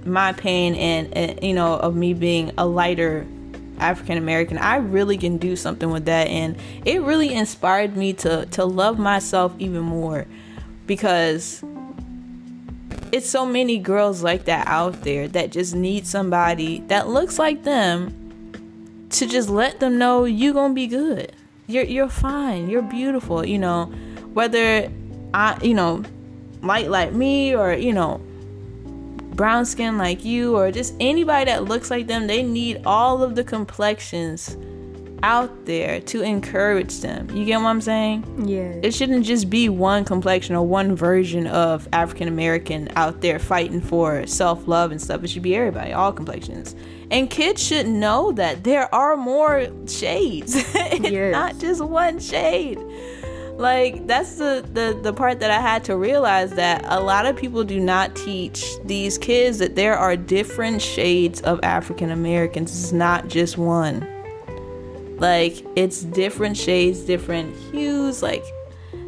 [0.06, 3.26] my pain and, and you know, of me being a lighter
[3.78, 4.58] African American.
[4.58, 8.98] I really can do something with that and it really inspired me to to love
[8.98, 10.26] myself even more
[10.88, 11.64] because
[13.12, 17.64] it's so many girls like that out there that just need somebody that looks like
[17.64, 18.14] them
[19.12, 21.32] to just let them know you're gonna be good.
[21.68, 22.70] You're you're fine.
[22.70, 23.46] You're beautiful.
[23.46, 23.86] You know,
[24.34, 24.92] whether
[25.34, 26.04] I you know
[26.62, 28.22] light like me or you know
[29.36, 32.28] brown skin like you or just anybody that looks like them.
[32.28, 34.58] They need all of the complexions
[35.26, 37.28] out there to encourage them.
[37.36, 38.46] You get what I'm saying?
[38.48, 38.76] Yeah.
[38.84, 43.82] It shouldn't just be one complexion or one version of African American out there fighting
[43.82, 45.24] for self love and stuff.
[45.24, 46.76] It should be everybody, all complexions.
[47.10, 50.56] And kids should know that there are more shades.
[50.76, 51.32] it's Yes.
[51.32, 52.78] not just one shade.
[53.58, 57.36] Like that's the, the the part that I had to realize that a lot of
[57.38, 62.70] people do not teach these kids that there are different shades of African Americans.
[62.72, 64.06] It's not just one
[65.18, 68.44] like it's different shades different hues like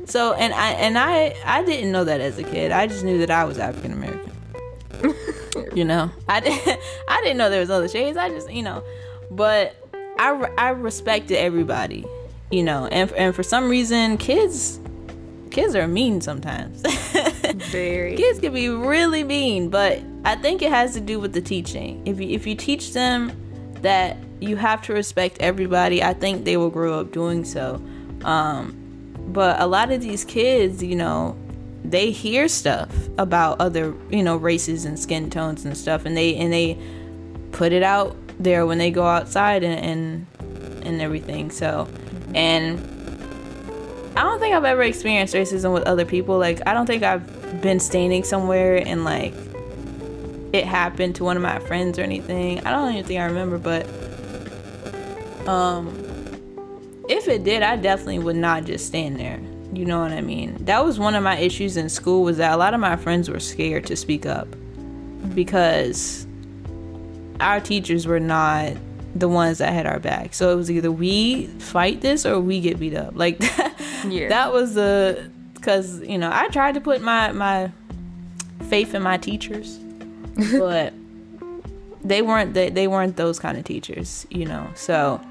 [0.05, 2.71] so and i and i i didn't know that as a kid.
[2.71, 4.31] I just knew that i was african american
[5.73, 6.09] you know?
[6.27, 8.17] I didn't i didn't know there was other shades.
[8.17, 8.83] I just you know
[9.31, 9.75] but
[10.17, 12.05] i i respected everybody
[12.49, 12.87] you know?
[12.87, 14.79] And and for some reason kids
[15.51, 16.81] kids are mean sometimes.
[17.71, 18.15] Very.
[18.15, 22.01] kids can be really mean but i think it has to do with the teaching.
[22.05, 23.31] If you if you teach them
[23.81, 27.81] that you have to respect everybody i think they will grow up doing so
[28.23, 28.75] um
[29.27, 31.35] but a lot of these kids you know
[31.83, 36.35] they hear stuff about other you know races and skin tones and stuff and they
[36.35, 36.77] and they
[37.51, 41.87] put it out there when they go outside and and, and everything so
[42.33, 42.79] and
[44.17, 46.39] I don't think I've ever experienced racism with other people.
[46.39, 49.31] Like, I don't think I've been standing somewhere and like
[50.53, 52.65] it happened to one of my friends or anything.
[52.65, 53.85] I don't even think I remember, but
[55.47, 55.87] um
[57.09, 59.39] if it did, I definitely would not just stand there.
[59.73, 60.57] You know what I mean?
[60.65, 63.29] That was one of my issues in school was that a lot of my friends
[63.29, 64.47] were scared to speak up
[65.33, 66.25] because
[67.39, 68.73] our teachers were not
[69.15, 70.33] the ones that had our back.
[70.33, 73.15] So it was either we fight this or we get beat up.
[73.15, 74.29] Like that, yeah.
[74.29, 75.29] that was the
[75.61, 77.71] cuz you know, I tried to put my my
[78.69, 79.77] faith in my teachers,
[80.59, 80.93] but
[82.07, 84.69] they weren't they, they weren't those kind of teachers, you know.
[84.75, 85.21] So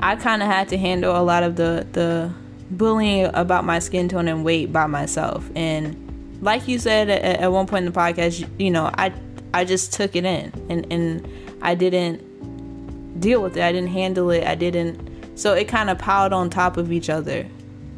[0.00, 2.32] I kind of had to handle a lot of the the
[2.70, 5.48] bullying about my skin tone and weight by myself.
[5.54, 9.12] And like you said at, at one point in the podcast, you know, I
[9.54, 11.28] I just took it in and and
[11.62, 13.62] I didn't deal with it.
[13.62, 14.44] I didn't handle it.
[14.44, 15.38] I didn't.
[15.38, 17.46] So it kind of piled on top of each other,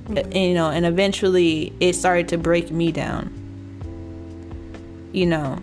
[0.05, 0.32] mm-hmm.
[0.32, 3.34] you know, and eventually it started to break me down.
[5.12, 5.59] You know,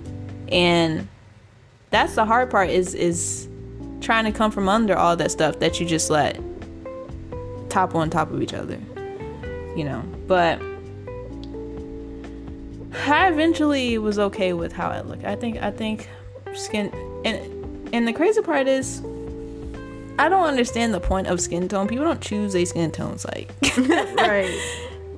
[0.52, 1.08] and
[1.96, 3.48] that's the hard part is is
[4.02, 6.38] trying to come from under all that stuff that you just let
[7.70, 8.78] top on top of each other.
[9.78, 10.62] You know, but
[13.08, 15.24] I eventually was okay with how I look.
[15.24, 16.10] I think I think
[16.54, 16.92] skin
[17.24, 17.38] and
[17.94, 19.00] and the crazy part is
[20.20, 21.88] I don't understand the point of skin tone.
[21.88, 23.54] People don't choose their skin tones like
[24.18, 24.54] right.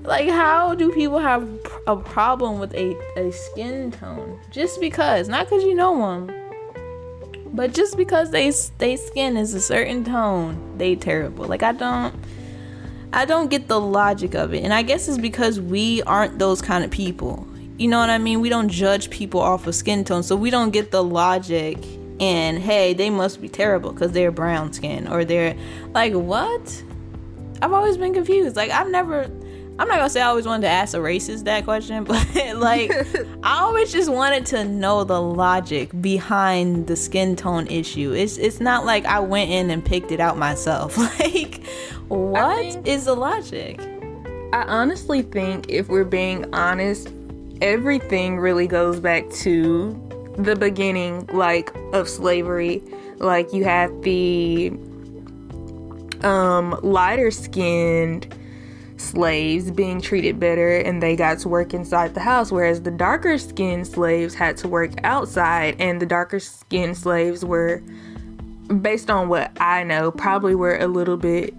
[0.03, 1.49] Like how do people have
[1.87, 5.27] a problem with a, a skin tone just because?
[5.27, 6.46] Not because you know them,
[7.53, 11.45] but just because they they skin is a certain tone, they terrible.
[11.45, 12.13] Like I don't
[13.13, 14.63] I don't get the logic of it.
[14.63, 17.47] And I guess it's because we aren't those kind of people.
[17.77, 18.41] You know what I mean?
[18.41, 21.77] We don't judge people off of skin tone, so we don't get the logic
[22.19, 25.55] and hey, they must be terrible because they're brown skin or they're
[25.93, 26.83] like what?
[27.61, 28.55] I've always been confused.
[28.55, 29.29] Like I've never
[29.79, 32.25] I'm not gonna say I always wanted to ask a racist that question, but
[32.55, 32.91] like
[33.43, 38.13] I always just wanted to know the logic behind the skin tone issue.
[38.13, 40.97] It's it's not like I went in and picked it out myself.
[41.19, 41.65] like
[42.07, 43.79] what is the logic?
[44.53, 47.11] I honestly think if we're being honest,
[47.61, 49.93] everything really goes back to
[50.37, 52.83] the beginning like of slavery
[53.17, 54.69] like you had the
[56.21, 58.31] um lighter skinned
[58.97, 63.37] slaves being treated better and they got to work inside the house whereas the darker
[63.37, 67.81] skinned slaves had to work outside and the darker skinned slaves were
[68.81, 71.53] based on what I know probably were a little bit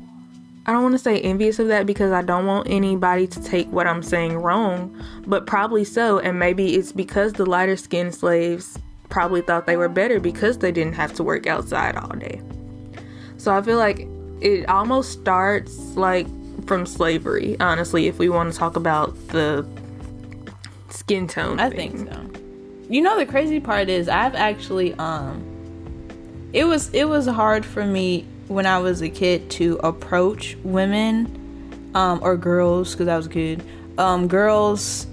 [0.69, 3.67] I don't want to say envious of that because I don't want anybody to take
[3.73, 4.95] what I'm saying wrong,
[5.27, 6.19] but probably so.
[6.19, 8.79] And maybe it's because the lighter skinned slaves
[9.09, 12.43] probably thought they were better because they didn't have to work outside all day.
[13.39, 14.07] So I feel like
[14.43, 16.27] it almost starts like
[16.69, 19.67] from slavery, honestly, if we want to talk about the
[20.91, 21.59] skin tone.
[21.59, 22.07] I thing.
[22.07, 22.41] think so.
[22.89, 25.45] You know the crazy part is I've actually um
[26.53, 31.91] it was it was hard for me when I was a kid to approach women
[31.95, 33.63] um, or girls because I was a kid,
[33.99, 35.07] um, girls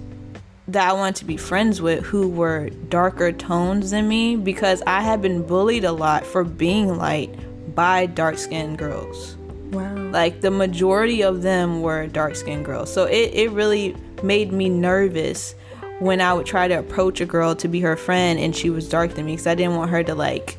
[0.68, 5.00] that I wanted to be friends with who were darker tones than me because I
[5.00, 7.34] had been bullied a lot for being light
[7.74, 9.36] by dark skinned girls.
[9.70, 9.94] Wow.
[10.10, 12.92] Like the majority of them were dark skinned girls.
[12.92, 15.54] So it, it really made me nervous
[15.98, 18.88] when I would try to approach a girl to be her friend and she was
[18.88, 20.58] dark than me because I didn't want her to like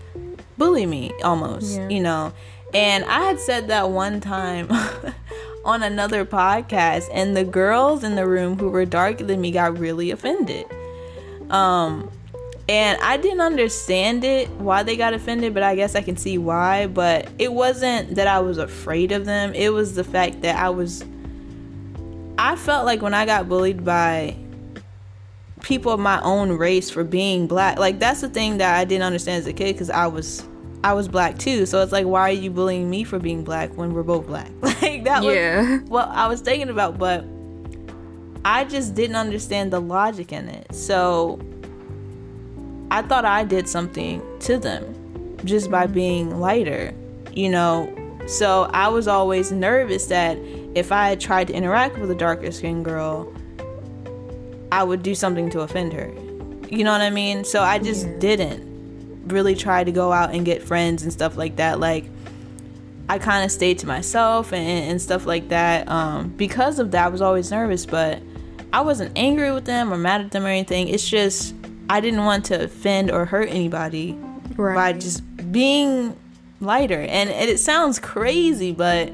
[0.58, 1.90] bully me almost, yeah.
[1.90, 2.34] you know.
[2.74, 4.70] And I had said that one time
[5.66, 9.78] on another podcast, and the girls in the room who were darker than me got
[9.78, 10.66] really offended.
[11.50, 12.12] Um,
[12.70, 16.38] and I didn't understand it why they got offended, but I guess I can see
[16.38, 16.88] why.
[16.88, 20.70] But it wasn't that I was afraid of them, it was the fact that I
[20.70, 21.04] was.
[22.40, 24.36] I felt like when I got bullied by
[25.62, 29.04] people of my own race for being black, like that's the thing that I didn't
[29.04, 30.46] understand as a kid because I was
[30.84, 31.66] I was black too.
[31.66, 34.52] So it's like, why are you bullying me for being black when we're both black?
[34.62, 35.80] like that yeah.
[35.80, 37.26] was what I was thinking about, but
[38.46, 40.74] I just didn't understand the logic in it.
[40.76, 41.40] So
[42.92, 46.94] I thought I did something to them just by being lighter,
[47.34, 47.94] you know.
[48.28, 50.38] So I was always nervous that
[50.76, 53.34] if I had tried to interact with a darker skinned girl,
[54.72, 56.12] I would do something to offend her.
[56.70, 57.46] You know what I mean?
[57.46, 58.20] So I just yeah.
[58.20, 61.80] didn't really try to go out and get friends and stuff like that.
[61.80, 62.06] Like,
[63.10, 65.88] I kind of stayed to myself and, and stuff like that.
[65.88, 68.22] Um, because of that, I was always nervous, but
[68.74, 70.90] I wasn't angry with them or mad at them or anything.
[70.90, 71.56] It's just
[71.90, 74.14] I didn't want to offend or hurt anybody
[74.56, 74.76] right.
[74.76, 76.16] by just being
[76.60, 77.02] lighter.
[77.02, 79.14] And it sounds crazy, but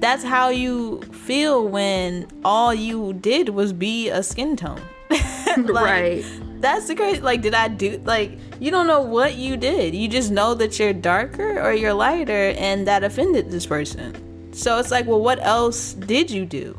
[0.00, 4.82] that's how you feel when all you did was be a skin tone.
[5.56, 6.24] like, right
[6.60, 7.20] that's the crazy.
[7.20, 9.94] Like, did I do like you don't know what you did.
[9.94, 14.52] You just know that you're darker or you're lighter, and that offended this person.
[14.52, 16.78] So it's like, well, what else did you do?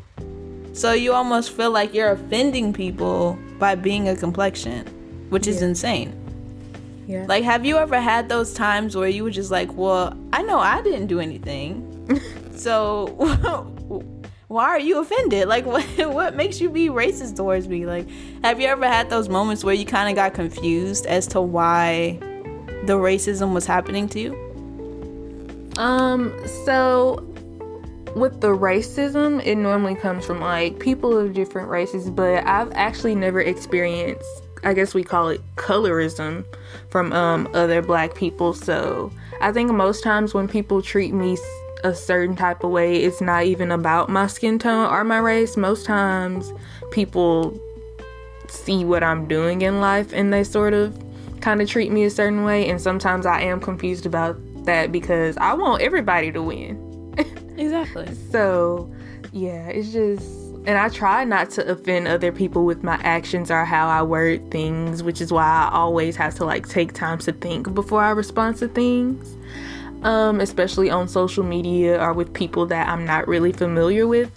[0.72, 4.86] So you almost feel like you're offending people by being a complexion,
[5.30, 6.14] which is insane.
[7.06, 7.24] Yeah.
[7.26, 10.58] Like, have you ever had those times where you were just like, well, I know
[10.58, 11.86] I didn't do anything.
[12.54, 13.06] so
[14.48, 15.48] why are you offended?
[15.48, 17.86] Like, what, what makes you be racist towards me?
[17.86, 18.06] Like,
[18.44, 22.18] have you ever had those moments where you kind of got confused as to why
[22.84, 25.72] the racism was happening to you?
[25.76, 27.26] Um, so
[28.14, 33.14] with the racism, it normally comes from like people of different races, but I've actually
[33.14, 36.44] never experienced I guess we call it colorism
[36.90, 38.52] from um, other black people.
[38.52, 41.36] So I think most times when people treat me
[41.82, 45.56] a certain type of way, it's not even about my skin tone or my race.
[45.56, 46.52] Most times
[46.90, 47.58] people
[48.48, 50.98] see what I'm doing in life and they sort of
[51.40, 52.68] kind of treat me a certain way.
[52.68, 57.14] And sometimes I am confused about that because I want everybody to win.
[57.56, 58.08] exactly.
[58.30, 58.92] So
[59.32, 63.64] yeah, it's just and I try not to offend other people with my actions or
[63.64, 67.32] how I word things, which is why I always have to like take time to
[67.32, 69.36] think before I respond to things.
[70.02, 74.32] Um, especially on social media or with people that I'm not really familiar with.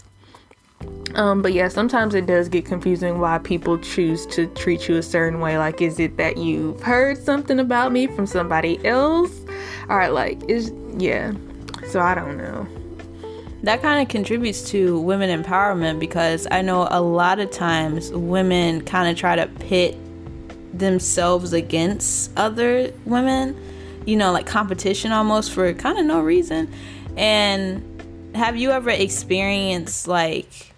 [1.16, 5.02] Um, but yeah, sometimes it does get confusing why people choose to treat you a
[5.02, 5.58] certain way.
[5.58, 9.32] Like, is it that you've heard something about me from somebody else?
[9.88, 11.32] Or like, is yeah.
[11.88, 12.68] So I don't know
[13.64, 18.84] that kind of contributes to women empowerment because I know a lot of times women
[18.84, 19.98] kind of try to pit
[20.78, 23.58] themselves against other women,
[24.06, 26.74] you know, like competition almost for kind of no reason.
[27.16, 30.74] And have you ever experienced like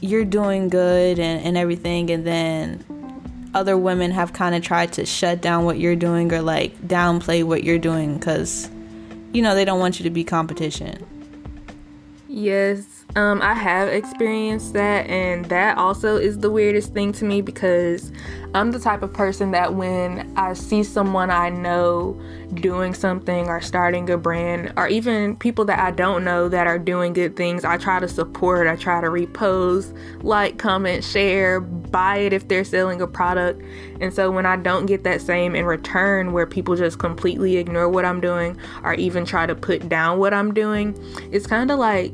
[0.00, 5.04] you're doing good and, and everything, and then other women have kind of tried to
[5.04, 8.70] shut down what you're doing or like downplay what you're doing because,
[9.34, 11.06] you know, they don't want you to be competition?
[12.34, 17.42] Yes, um, I have experienced that, and that also is the weirdest thing to me
[17.42, 18.10] because
[18.54, 22.18] I'm the type of person that when I see someone I know
[22.54, 26.78] doing something or starting a brand, or even people that I don't know that are
[26.78, 32.16] doing good things, I try to support, I try to repost, like, comment, share, buy
[32.16, 33.62] it if they're selling a product.
[34.00, 37.90] And so when I don't get that same in return, where people just completely ignore
[37.90, 40.96] what I'm doing or even try to put down what I'm doing,
[41.30, 42.12] it's kind of like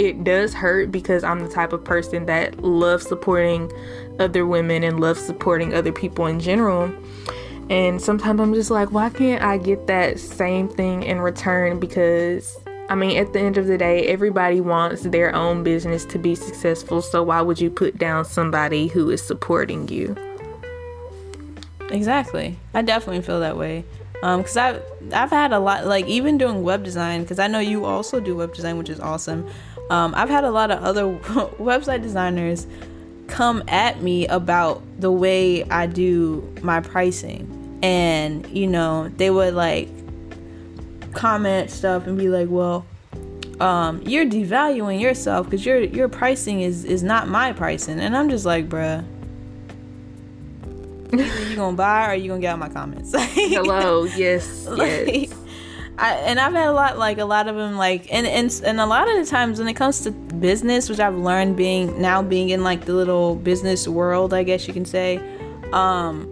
[0.00, 3.70] it does hurt because I'm the type of person that loves supporting
[4.18, 6.90] other women and loves supporting other people in general.
[7.68, 11.78] And sometimes I'm just like, why can't I get that same thing in return?
[11.78, 12.56] Because
[12.88, 16.34] I mean, at the end of the day, everybody wants their own business to be
[16.34, 17.02] successful.
[17.02, 20.16] So why would you put down somebody who is supporting you?
[21.90, 22.56] Exactly.
[22.72, 23.84] I definitely feel that way.
[24.22, 24.82] Um, cause I've
[25.14, 28.36] I've had a lot like even doing web design because I know you also do
[28.36, 29.48] web design, which is awesome.
[29.90, 31.02] Um, I've had a lot of other
[31.58, 32.66] website designers
[33.26, 37.56] come at me about the way I do my pricing.
[37.82, 39.88] And, you know, they would like
[41.12, 42.86] comment stuff and be like, well,
[43.60, 48.00] um, you're devaluing yourself because your your pricing is is not my pricing.
[48.00, 49.04] And I'm just like, bruh.
[51.12, 53.12] Either you gonna buy or you gonna get out my comments.
[53.16, 55.39] Hello, yes, like, yes.
[56.00, 58.80] I, and I've had a lot, like a lot of them, like, and, and and
[58.80, 62.22] a lot of the times when it comes to business, which I've learned being now
[62.22, 65.20] being in like the little business world, I guess you can say,
[65.74, 66.26] um,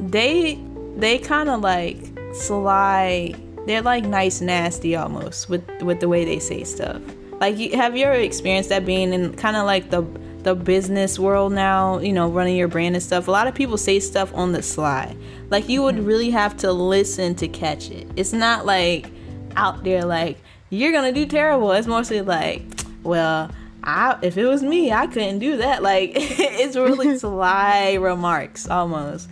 [0.00, 0.54] they
[0.96, 1.98] they kind of like
[2.32, 3.34] sly.
[3.66, 7.02] They're like nice, nasty almost with with the way they say stuff.
[7.40, 10.02] Like, have you ever experienced that being in kind of like the
[10.42, 13.76] the business world now, you know, running your brand and stuff, a lot of people
[13.76, 15.16] say stuff on the sly.
[15.50, 18.08] Like you would really have to listen to catch it.
[18.16, 19.10] It's not like
[19.56, 20.38] out there like
[20.70, 21.72] you're gonna do terrible.
[21.72, 22.62] It's mostly like,
[23.02, 23.50] well,
[23.84, 25.82] I if it was me, I couldn't do that.
[25.82, 29.28] Like it's really sly remarks almost.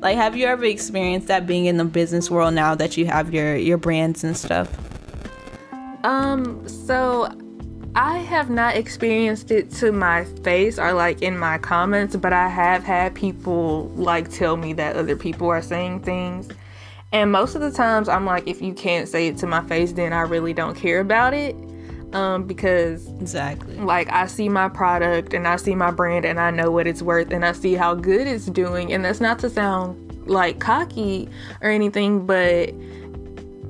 [0.00, 3.32] Like have you ever experienced that being in the business world now that you have
[3.34, 4.70] your your brands and stuff?
[6.04, 7.28] Um, so
[7.96, 12.46] I have not experienced it to my face or like in my comments, but I
[12.46, 16.46] have had people like tell me that other people are saying things.
[17.12, 19.92] And most of the times I'm like, if you can't say it to my face,
[19.92, 21.56] then I really don't care about it.
[22.12, 26.50] Um, because exactly like I see my product and I see my brand and I
[26.50, 28.92] know what it's worth and I see how good it's doing.
[28.92, 31.30] And that's not to sound like cocky
[31.62, 32.74] or anything, but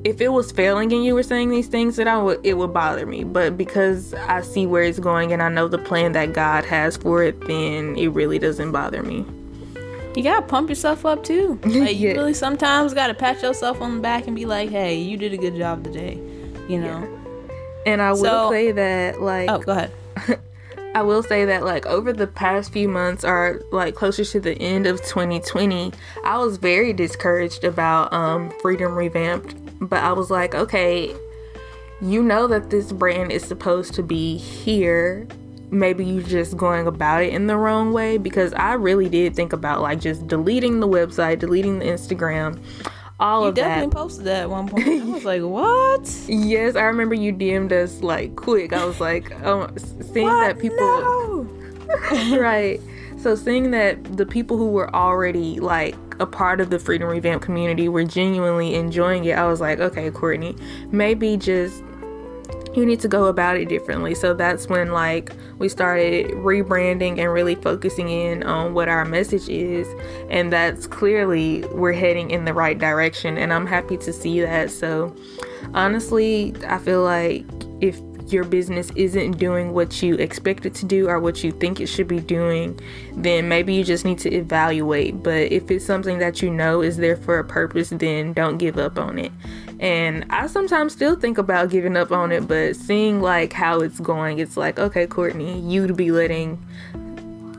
[0.07, 2.73] if it was failing and you were saying these things that I would it would
[2.73, 3.24] bother me.
[3.24, 6.97] But because I see where it's going and I know the plan that God has
[6.97, 9.24] for it, then it really doesn't bother me.
[10.15, 11.59] you gotta pump yourself up too.
[11.65, 15.16] Like you really sometimes gotta pat yourself on the back and be like, "Hey, you
[15.16, 16.15] did a good job today,"
[16.69, 17.01] you know.
[17.01, 17.12] Yeah.
[17.87, 19.91] And I will So- say that, like, Oh, go ahead.
[20.95, 24.55] I will say that like over the past few months or like closer to the
[24.55, 25.93] end of 2020,
[26.24, 31.15] I was very discouraged about um Freedom Revamped, but I was like, okay,
[32.01, 35.27] you know that this brand is supposed to be here.
[35.70, 39.53] Maybe you're just going about it in the wrong way because I really did think
[39.53, 42.61] about like just deleting the website, deleting the Instagram,
[43.19, 43.61] all You of that.
[43.61, 44.86] You definitely posted that at one point.
[44.86, 46.09] I was like, "What?
[46.28, 48.73] Yes, I remember you DM'd us like quick.
[48.73, 49.69] I was like, oh,
[50.12, 50.47] seeing What?
[50.47, 51.48] that people No.
[52.39, 52.81] right.
[53.27, 57.43] So seeing that the people who were already like a part of the Freedom Revamp
[57.43, 60.57] community were genuinely enjoying it, I was like, okay, Kourtney,
[60.93, 61.82] maybe just
[62.77, 64.15] you need to go about it differently.
[64.15, 69.48] So that's when like we started rebranding and really focusing in on what our message
[69.48, 69.89] is,
[70.31, 74.70] and that's clearly we're heading in the right direction and I'm happy to see that.
[74.70, 75.12] So
[75.74, 77.44] honestly, I feel like
[77.81, 78.01] if
[78.32, 81.86] your business isn't doing what you expect it to do or what you think it
[81.86, 82.78] should be doing,
[83.15, 85.23] then maybe you just need to evaluate.
[85.23, 88.78] But if it's something that you know is there for a purpose, then don't give
[88.78, 89.32] up on it.
[89.78, 94.01] And I sometimes still think about giving up on it, but seeing like how it's
[94.01, 96.65] going, it's like, okay, Kourtney, you to be letting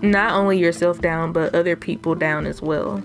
[0.02, 3.02] not only yourself down, but other people down as well.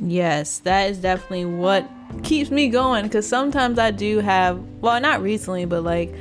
[0.00, 1.88] Yes, that is definitely what
[2.22, 6.14] keeps me going because sometimes I do have, well, not recently, but like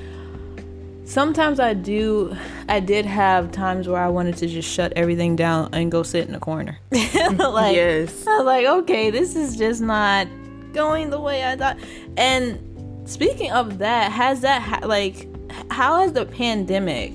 [1.12, 2.36] sometimes I do,
[2.70, 6.28] I did have times where I wanted to just shut everything down and go sit
[6.28, 6.80] in a corner.
[6.92, 8.26] like, yes.
[8.26, 10.28] I was like, okay, this is just not
[10.74, 11.78] going the way I thought.
[12.16, 15.28] And speaking of that, has that, ha- like,
[15.70, 17.14] how has the pandemic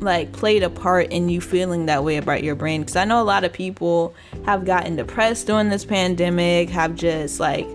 [0.00, 3.20] like played a part in you feeling that way about your brain because i know
[3.20, 4.14] a lot of people
[4.46, 7.68] have gotten depressed during this pandemic have just like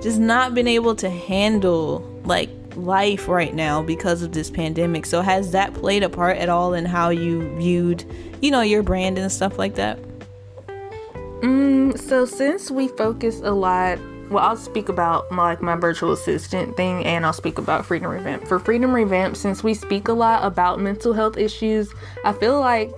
[0.00, 5.20] just not been able to handle like life right now because of this pandemic so
[5.22, 8.04] has that played a part at all in how you viewed
[8.40, 9.98] you know your brand and stuff like that
[11.42, 13.98] Mm, so since we focus a lot,
[14.30, 18.12] well, I'll speak about my, like my virtual assistant thing, and I'll speak about Freedom
[18.12, 18.46] Revamp.
[18.46, 21.92] For Freedom Revamp, since we speak a lot about mental health issues,
[22.24, 22.92] I feel like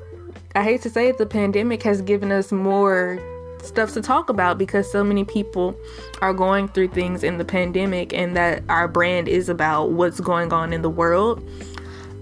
[0.54, 3.18] I hate to say it, the pandemic has given us more
[3.64, 5.76] stuff to talk about because so many people
[6.20, 10.52] are going through things in the pandemic, and that our brand is about what's going
[10.52, 11.42] on in the world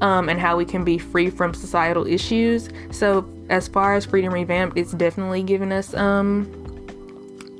[0.00, 2.68] um, and how we can be free from societal issues.
[2.90, 6.50] So, as far as Freedom Revamped, it's definitely given us um,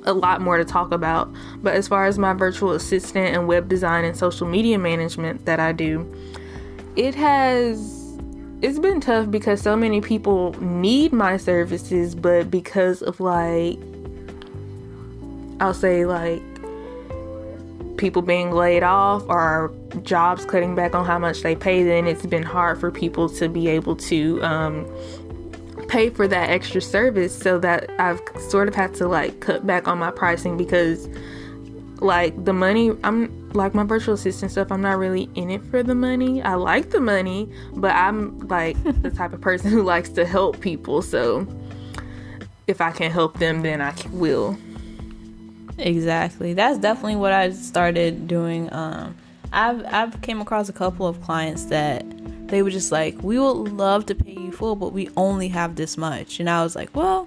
[0.05, 1.33] a lot more to talk about.
[1.63, 5.61] But as far as my virtual assistant and web design and social media management that
[5.61, 6.11] I do,
[6.97, 8.02] it has
[8.63, 13.79] it's been tough because so many people need my services, but because of like
[15.61, 16.43] I'll say like
[17.97, 19.73] people being laid off or
[20.03, 23.49] jobs cutting back on how much they pay, then it's been hard for people to
[23.49, 24.87] be able to um,
[25.89, 27.37] pay for that extra service.
[27.37, 31.09] So that I've sort of had to like cut back on my pricing because
[32.03, 35.83] like the money I'm like my virtual assistant stuff, I'm not really in it for
[35.83, 36.43] the money.
[36.43, 40.61] I like the money, but I'm like the type of person who likes to help
[40.61, 41.03] people.
[41.03, 41.47] So
[42.67, 44.57] if I can help them, then i will.
[45.79, 46.55] Exactly.
[46.55, 48.73] That's definitely what I started doing.
[48.73, 49.17] Um,
[49.53, 52.05] I've I've came across a couple of clients that
[52.49, 55.77] they were just like, "We would love to pay you full, but we only have
[55.77, 57.27] this much." And I was like, "Well,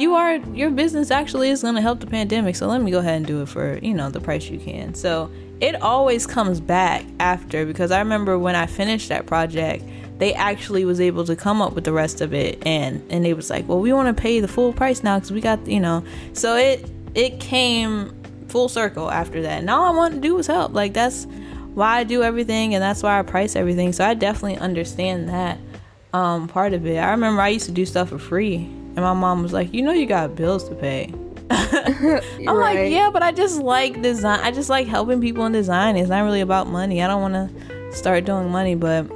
[0.00, 2.98] you are your business actually is going to help the pandemic, so let me go
[2.98, 6.60] ahead and do it for you know the price you can." So it always comes
[6.60, 9.84] back after because I remember when I finished that project,
[10.18, 13.34] they actually was able to come up with the rest of it, and and they
[13.34, 15.80] was like, "Well, we want to pay the full price now because we got you
[15.80, 16.02] know."
[16.32, 18.14] So it it came
[18.48, 19.60] full circle after that.
[19.60, 20.72] And all I wanted to do was help.
[20.72, 21.26] Like that's
[21.74, 23.92] why I do everything and that's why I price everything.
[23.92, 25.58] So I definitely understand that
[26.12, 26.96] um part of it.
[26.96, 28.68] I remember I used to do stuff for free
[29.00, 31.12] and my mom was like, "You know you got bills to pay."
[31.50, 34.40] I'm like, "Yeah, but I just like design.
[34.40, 35.96] I just like helping people in design.
[35.96, 37.02] It's not really about money.
[37.02, 39.10] I don't want to start doing money, but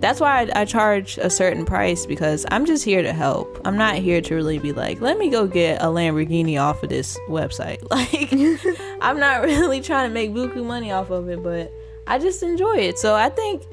[0.00, 3.60] that's why I, I charge a certain price because I'm just here to help.
[3.64, 6.90] I'm not here to really be like, let me go get a Lamborghini off of
[6.90, 7.78] this website.
[7.90, 8.32] Like,
[9.00, 11.72] I'm not really trying to make buku money off of it, but
[12.06, 12.98] I just enjoy it.
[12.98, 13.64] So I think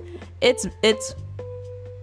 [0.41, 1.14] it's it's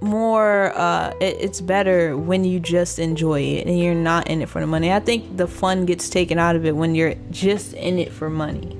[0.03, 4.49] more uh it, it's better when you just enjoy it and you're not in it
[4.49, 4.93] for the money.
[4.93, 8.29] I think the fun gets taken out of it when you're just in it for
[8.29, 8.77] money.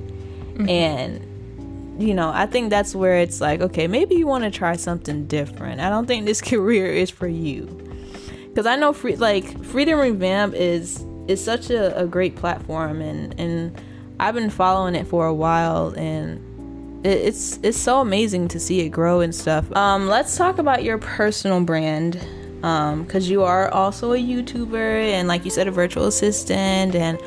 [0.69, 1.29] And
[1.99, 5.27] you know, I think that's where it's like, okay, maybe you want to try something
[5.27, 5.79] different.
[5.79, 7.65] I don't think this career is for you.
[8.49, 13.39] because I know free like Freedom Revamp is is such a, a great platform and
[13.39, 13.81] and
[14.19, 16.39] I've been following it for a while and
[17.03, 19.71] it's it's so amazing to see it grow and stuff.
[19.75, 22.13] Um, let's talk about your personal brand
[22.61, 27.19] because um, you are also a YouTuber and like you said a virtual assistant and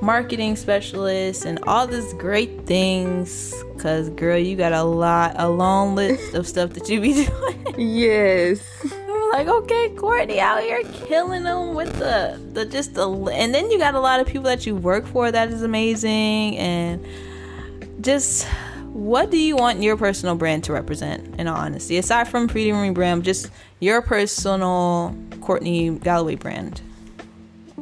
[0.00, 3.54] marketing specialist and all these great things.
[3.74, 7.74] Because girl you got a lot a long list of stuff that you be doing.
[7.76, 8.60] Yes.
[9.30, 13.78] Like okay Kourtney out here killing them with the the just the and then you
[13.78, 17.06] got a lot of people that you work for that is amazing and
[18.00, 18.48] just
[18.92, 22.92] what do you want your personal brand to represent in all honesty aside from freedom
[22.92, 26.80] brand just your personal Kourtney Galloway brand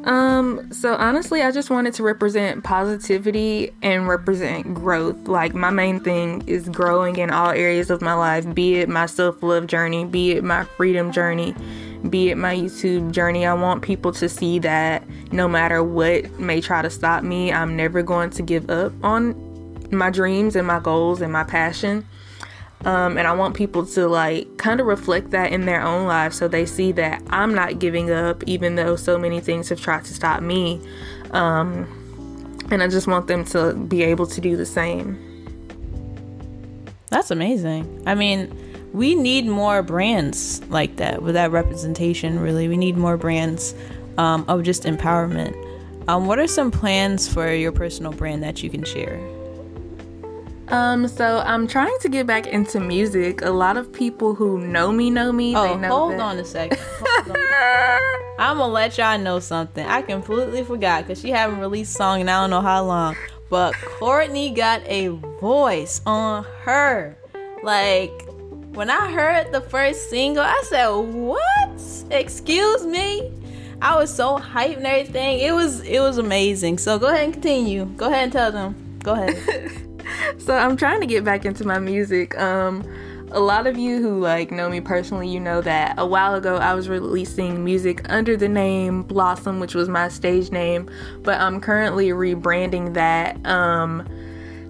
[0.05, 5.29] um, so honestly, I just wanted to represent positivity and represent growth.
[5.29, 9.07] Like my main thing is growing in all areas of my life, be it my
[9.07, 11.55] self-love journey, be it my freedom journey,
[12.09, 13.45] be it my YouTube journey.
[13.45, 15.03] I want people to see that
[15.33, 19.48] no matter what may try to stop me, I'm never going to give up on
[19.91, 22.07] my dreams and my goals and my passion.
[22.85, 26.37] Um, and I want people to like kind of reflect that in their own lives
[26.37, 30.05] so they see that I'm not giving up, even though so many things have tried
[30.05, 30.81] to stop me.
[31.33, 31.87] Um,
[32.71, 35.25] and I just want them to be able to do the same.
[37.11, 38.03] That's amazing.
[38.07, 38.55] I mean,
[38.93, 42.69] we need more brands like that with that representation, really.
[42.69, 43.75] We need more brands
[44.19, 45.57] um, of just empowerment.
[46.09, 49.19] Um, what are some plans for your personal brand that you can share?
[50.71, 53.43] Um, so I'm trying to get back into music.
[53.43, 55.57] A lot of people who know me know me.
[55.57, 56.21] Oh, know hold that.
[56.21, 56.79] on a second.
[58.39, 59.85] I'm gonna let y'all know something.
[59.87, 63.17] I completely forgot because she haven't released song and I don't know how long.
[63.51, 65.09] But Kourtney got a
[65.41, 67.17] voice on her.
[67.63, 68.13] Like
[68.75, 71.83] when I heard the first single, I said, "What?
[72.11, 73.33] Excuse me."
[73.81, 75.41] I was so hyped and everything.
[75.41, 76.79] It was it was amazing.
[76.79, 77.87] So go ahead and continue.
[77.97, 78.99] Go ahead and tell them.
[79.03, 79.85] Go ahead.
[80.39, 82.39] so I'm trying to get back into my music.
[82.39, 82.85] Um,
[83.31, 86.57] a lot of you who like know me personally, you know that a while ago
[86.57, 90.89] I was releasing music under the name Blossom, which was my stage name,
[91.23, 94.09] but I'm currently rebranding that um,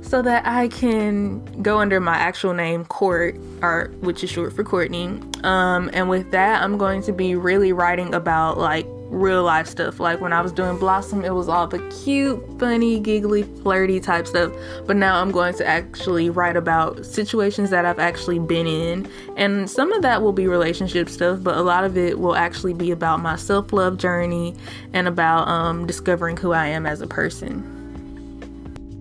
[0.03, 4.65] so that I can go under my actual name, Kourt, or which is short for
[4.65, 5.45] Kourtney.
[5.45, 10.01] Um, and with that, I'm going to be really writing about like real life stuff.
[10.01, 14.27] Like when I was doing Blossom, it was all the cute, funny, giggly, flirty type
[14.27, 14.53] stuff.
[14.87, 19.11] But now I'm going to actually write about situations that I've actually been in.
[19.37, 22.75] And some of that will be relationship stuff, but a lot of it will actually
[22.75, 24.55] be about my self love journey
[24.93, 27.75] and about um, discovering who I am as a person.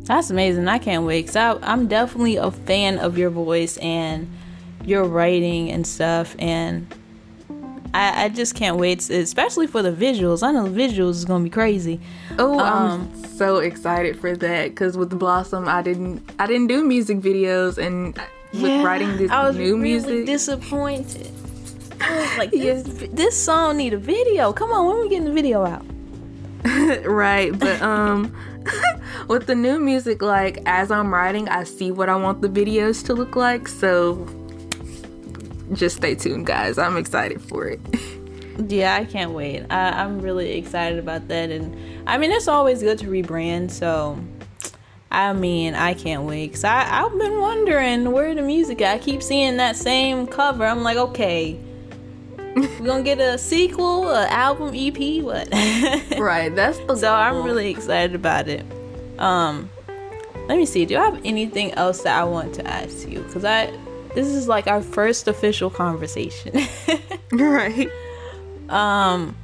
[0.06, 0.70] That's amazing.
[0.70, 1.28] I can't wait.
[1.28, 4.32] Cause I'm definitely a fan of your voice and
[4.86, 6.34] your writing and stuff.
[6.40, 6.88] And
[7.94, 10.44] I, I just can't wait, especially for the visuals.
[10.44, 12.00] I know the visuals is gonna be crazy.
[12.38, 16.84] Oh, um, I'm so excited for that because with Blossom, I didn't I didn't do
[16.84, 18.16] music videos, and
[18.54, 21.32] with yeah, writing this I was new really music, disappointed.
[22.38, 24.54] like this, this song need a video.
[24.54, 25.86] Come on, when we getting the video out?
[27.06, 28.36] right, but um.
[29.30, 33.06] with the new music, like as I'm writing, I see what I want the videos
[33.06, 33.68] to look like.
[33.68, 34.28] So
[35.74, 36.78] just stay tuned, guys.
[36.78, 37.80] I'm excited for it.
[38.68, 39.66] yeah, I can't wait.
[39.70, 41.50] I, am really excited about that.
[41.50, 41.76] And
[42.08, 43.72] I mean, it's always good to rebrand.
[43.72, 44.18] So,
[45.12, 46.48] I mean, I can't wait.
[46.48, 48.96] Because I've been wondering where the music at.
[48.96, 50.66] I keep seeing that same cover.
[50.66, 51.60] I'm like, okay.
[52.56, 55.48] We're gonna get a sequel, an album, EP, what?
[56.18, 57.14] right, that's the So.
[57.14, 58.66] I'm really excited about it.
[59.20, 59.70] Um,
[60.48, 60.86] let me see.
[60.86, 63.20] Do I have anything else that I want to ask you?
[63.22, 63.72] Because I
[64.18, 66.60] this is like our first official conversation.
[67.32, 67.88] right.
[68.68, 69.36] Um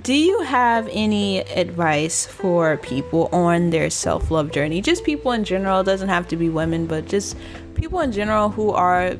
[0.00, 4.80] do you have any advice for people on their self-love journey?
[4.80, 7.36] Just people in general, it doesn't have to be women, but just
[7.74, 9.16] people in general who are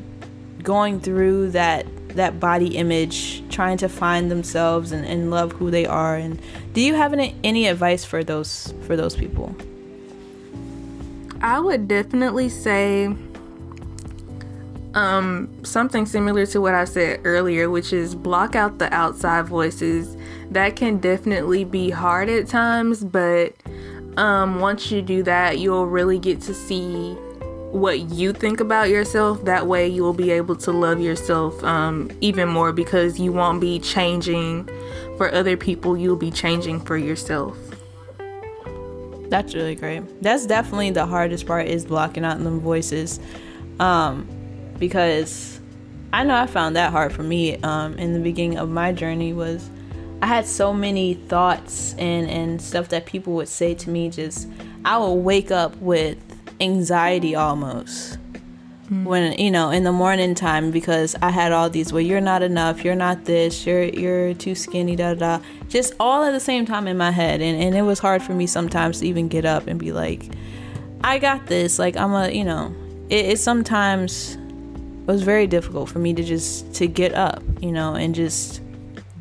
[0.63, 5.85] going through that that body image, trying to find themselves and, and love who they
[5.85, 6.17] are.
[6.17, 6.41] And
[6.73, 9.55] do you have any, any advice for those for those people?
[11.41, 13.15] I would definitely say
[14.95, 20.17] um, something similar to what I said earlier, which is block out the outside voices.
[20.51, 23.55] That can definitely be hard at times, but
[24.17, 27.15] um, once you do that, you'll really get to see
[27.71, 29.45] what you think about yourself.
[29.45, 33.79] That way, you'll be able to love yourself um, even more because you won't be
[33.79, 34.69] changing
[35.17, 37.57] for other people, you'll be changing for yourself.
[39.29, 40.23] That's really great.
[40.23, 43.21] That's definitely the hardest part is blocking out them voices.
[43.79, 44.27] Um,
[44.79, 45.61] because
[46.13, 49.33] I know I found that hard for me um, in the beginning of my journey
[49.33, 49.69] was
[50.23, 54.49] I had so many thoughts and, and stuff that people would say to me just
[54.85, 56.19] I would wake up with
[56.61, 58.19] anxiety almost
[58.91, 59.05] mm.
[59.05, 62.43] when you know in the morning time because I had all these well you're not
[62.43, 66.67] enough you're not this you're you're too skinny da da just all at the same
[66.67, 69.45] time in my head and, and it was hard for me sometimes to even get
[69.45, 70.31] up and be like
[71.03, 72.75] I got this like I'm a you know
[73.09, 74.37] it, it sometimes
[75.07, 78.61] was very difficult for me to just to get up you know and just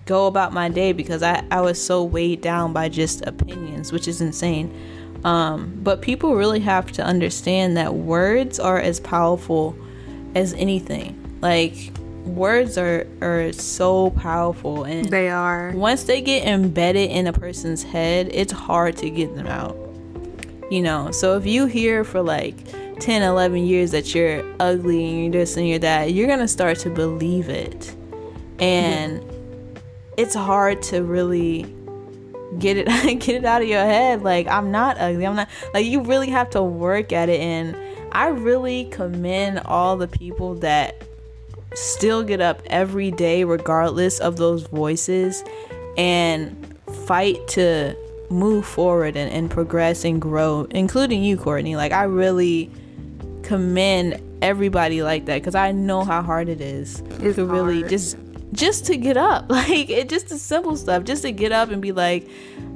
[0.06, 4.08] go about my day because I, I was so weighed down by just opinions which
[4.08, 4.74] is insane
[5.24, 9.76] um, but people really have to understand that words are as powerful
[10.36, 11.40] as anything.
[11.42, 11.92] Like
[12.26, 15.72] words are are so powerful and they are.
[15.76, 19.78] Once they get embedded in a person's head, it's hard to get them out.
[20.70, 22.56] You know, so if you hear for like
[23.00, 26.48] 10, 11 years that you're ugly and you're this and you're that, you're going to
[26.48, 27.96] start to believe it.
[28.60, 29.24] And
[30.18, 31.64] it's hard to really
[32.60, 32.88] get it
[33.20, 34.24] get it out of your head.
[34.24, 35.26] Like i'm not ugly.
[35.26, 37.40] I'm not like you really have to work at it.
[37.40, 37.76] And
[38.12, 41.04] i really commend all the people that
[41.74, 45.44] still get up every day regardless of those voices
[45.98, 46.76] and
[47.06, 47.96] fight to
[48.30, 51.76] move forward and, and progress and grow including you Kourtney.
[51.76, 52.72] Like i really
[53.44, 58.18] commend everybody like that because i know how hard it is it's to really just
[58.54, 59.50] just to get up.
[59.58, 62.30] Like it just the simple stuff just to get up and be like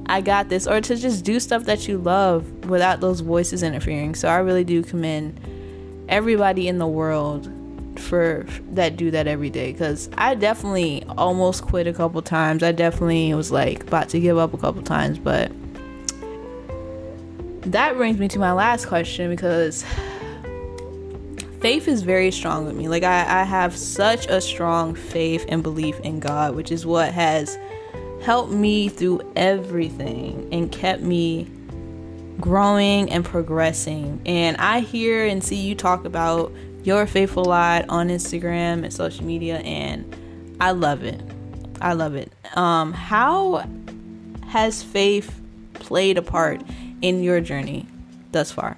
[0.08, 4.16] i got this or to just do stuff that you love without those voices interfering.
[4.16, 5.40] So i really do commend
[6.10, 7.50] everybody in the world
[7.98, 12.64] for that do that every day because i definitely almost quit a couple times.
[12.64, 15.52] I definitely was like about to give up a couple times but
[17.62, 19.86] that brings me to my last question because
[21.62, 22.88] faith is very strong with me.
[22.90, 27.14] Like I, I have such a strong faith and belief in God, which is what
[27.14, 27.58] has
[28.24, 31.48] helped me through everything and kept me
[32.40, 34.22] growing and progressing.
[34.26, 36.52] And I hear and see you talk about
[36.84, 40.16] your faithful lot on Instagram and social media and
[40.60, 41.22] I love it.
[41.80, 42.32] I love it.
[42.58, 43.70] Um how
[44.48, 45.40] has faith
[45.76, 46.62] played a part
[47.02, 47.86] in your journey
[48.32, 48.78] thus far?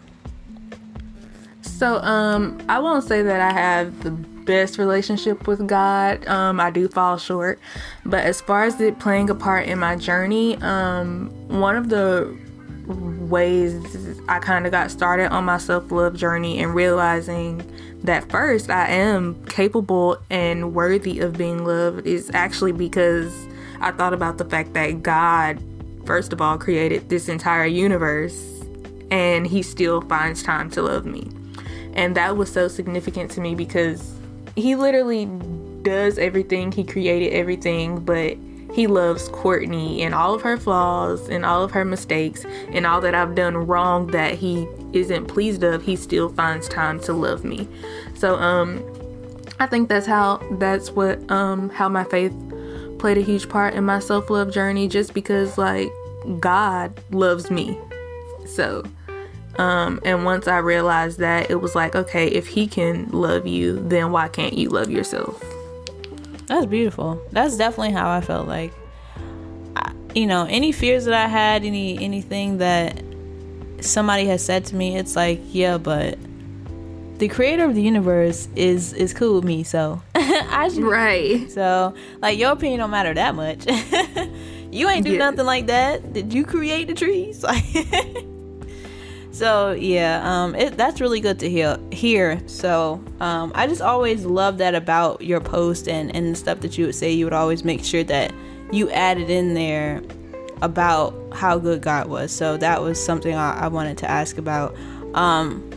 [1.78, 6.26] So, um, I won't say that I have the best relationship with God.
[6.28, 7.60] Um, I do fall short.
[8.06, 12.38] But as far as it playing a part in my journey, um, one of the
[12.88, 17.64] ways I kind of got started on my self love journey and realizing
[18.04, 23.34] that first I am capable and worthy of being loved is actually because
[23.80, 25.62] I thought about the fact that God,
[26.06, 28.62] first of all, created this entire universe
[29.10, 31.30] and He still finds time to love me.
[31.94, 34.16] And that was so significant to me because
[34.56, 35.26] he literally
[35.84, 38.38] does everything, he created everything, but
[38.74, 43.02] he loves Kourtney and all of her flaws and all of her mistakes and all
[43.02, 47.44] that I've done wrong that he isn't pleased of, he still finds time to love
[47.44, 47.68] me.
[48.16, 48.84] So um
[49.60, 52.34] I think that's how that's what um how my faith
[52.98, 55.92] played a huge part in my self-love journey just because like
[56.40, 57.78] God loves me.
[58.48, 58.84] So
[59.58, 63.80] um, and once I realized that, it was like, okay, if he can love you,
[63.88, 65.42] then why can't you love yourself?
[66.48, 67.22] That's beautiful.
[67.32, 68.74] That's definitely how I felt like.
[69.76, 73.02] I, you know, any fears that I had, any anything that
[73.80, 76.18] somebody has said to me, it's like, yeah, but
[77.20, 81.50] the creator of the universe is is cool with me, so I should, right.
[81.52, 83.66] So, like, your opinion don't matter that much.
[84.72, 85.20] you ain't do yeah.
[85.20, 86.12] nothing like that.
[86.12, 87.44] Did you create the trees?
[87.54, 88.26] Like.
[89.34, 91.80] So yeah, um, it, that's really good to hear.
[91.92, 92.40] Hear.
[92.48, 96.78] So um, I just always love that about your post and and the stuff that
[96.78, 97.12] you would say.
[97.12, 98.32] You would always make sure that
[98.72, 100.04] you added in there
[100.62, 102.32] about how good God was.
[102.32, 104.76] So that was something I, I wanted to ask about.
[105.16, 105.68] Um,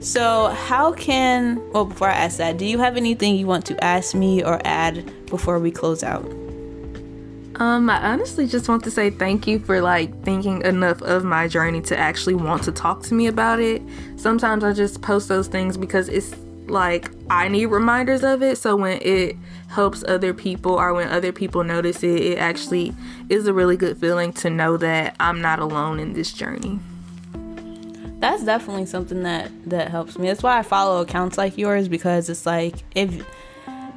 [0.00, 3.84] so how can well before I ask that, do you have anything you want to
[3.84, 6.28] ask me or add before we close out?
[7.58, 11.48] Um, I honestly just want to say thank you for like thinking enough of my
[11.48, 13.80] journey to actually want to talk to me about it.
[14.16, 16.34] Sometimes I just post those things because it's
[16.66, 18.58] like I need reminders of it.
[18.58, 19.36] So when it
[19.68, 22.94] helps other people or when other people notice it, it actually
[23.30, 26.78] is a really good feeling to know that I'm not alone in this journey.
[28.18, 30.28] That's definitely something that that helps me.
[30.28, 33.26] That's why I follow accounts like yours because it's like if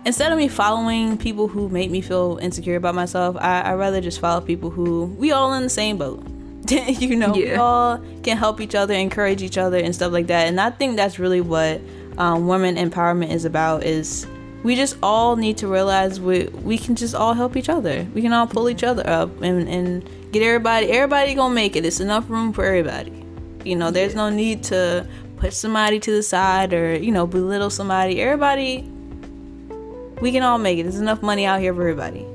[0.05, 4.01] instead of me following people who make me feel insecure about myself, I, I rather
[4.01, 6.25] just follow people who we all in the same boat.
[6.69, 7.51] you know, yeah.
[7.51, 10.47] we all can help each other, encourage each other, and stuff like that.
[10.47, 11.81] And I think that's really what
[12.17, 14.27] um, women empowerment is about: is
[14.63, 18.05] we just all need to realize we we can just all help each other.
[18.13, 20.91] We can all pull each other up and and get everybody.
[20.91, 21.85] Everybody gonna make it.
[21.85, 23.25] It's enough room for everybody.
[23.63, 25.07] You know, there's no need to
[25.37, 28.21] put somebody to the side or you know belittle somebody.
[28.21, 28.91] Everybody,
[30.21, 30.83] we can all make it.
[30.83, 32.25] There's enough money out here for everybody.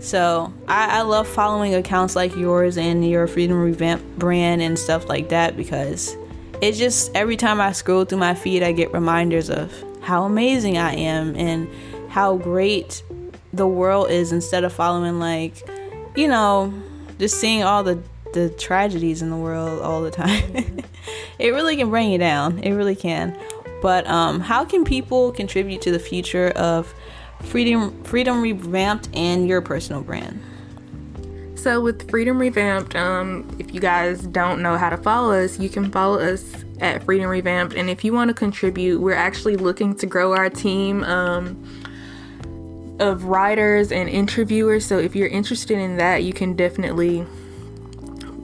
[0.00, 5.08] So I, I love following accounts like yours and your Freedom Revamp brand and stuff
[5.08, 6.16] like that because
[6.60, 10.76] it's just every time I scroll through my feed, I get reminders of how amazing
[10.76, 11.68] I am and
[12.10, 13.02] how great
[13.52, 15.68] the world is instead of following like,
[16.16, 16.72] you know,
[17.18, 18.02] just seeing all the
[18.32, 20.78] the tragedies in the world all the time.
[21.38, 22.58] it really can bring you down.
[22.60, 23.38] It really can.
[23.82, 26.94] But um, how can people contribute to the future of
[27.42, 30.42] freedom freedom revamped and your personal brand?
[31.62, 35.68] So with Freedom Revamped, um, if you guys don't know how to follow us, you
[35.68, 37.76] can follow us at Freedom Revamped.
[37.76, 41.62] And if you want to contribute, we're actually looking to grow our team um,
[42.98, 44.84] of writers and interviewers.
[44.84, 47.24] So if you're interested in that, you can definitely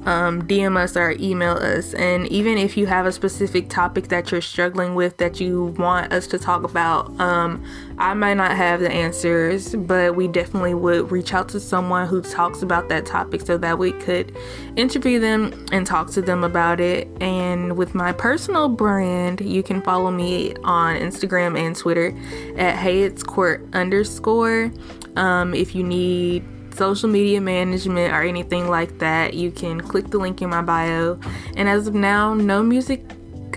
[0.08, 1.92] um, DM us or email us.
[1.92, 6.14] And even if you have a specific topic that you're struggling with that you want
[6.14, 7.62] us to talk about, um,
[7.98, 12.22] I might not have the answers, but we definitely would reach out to someone who
[12.22, 14.34] talks about that topic so that we could
[14.76, 17.06] interview them and talk to them about it.
[17.20, 22.16] And with my personal brand, you can follow me on Instagram and Twitter
[22.56, 24.72] at Hey It's Kourt underscore.
[25.16, 26.44] Um, if you need
[26.78, 31.18] social media management or anything like that, you can click the link in my bio.
[31.56, 33.02] And as of now, no music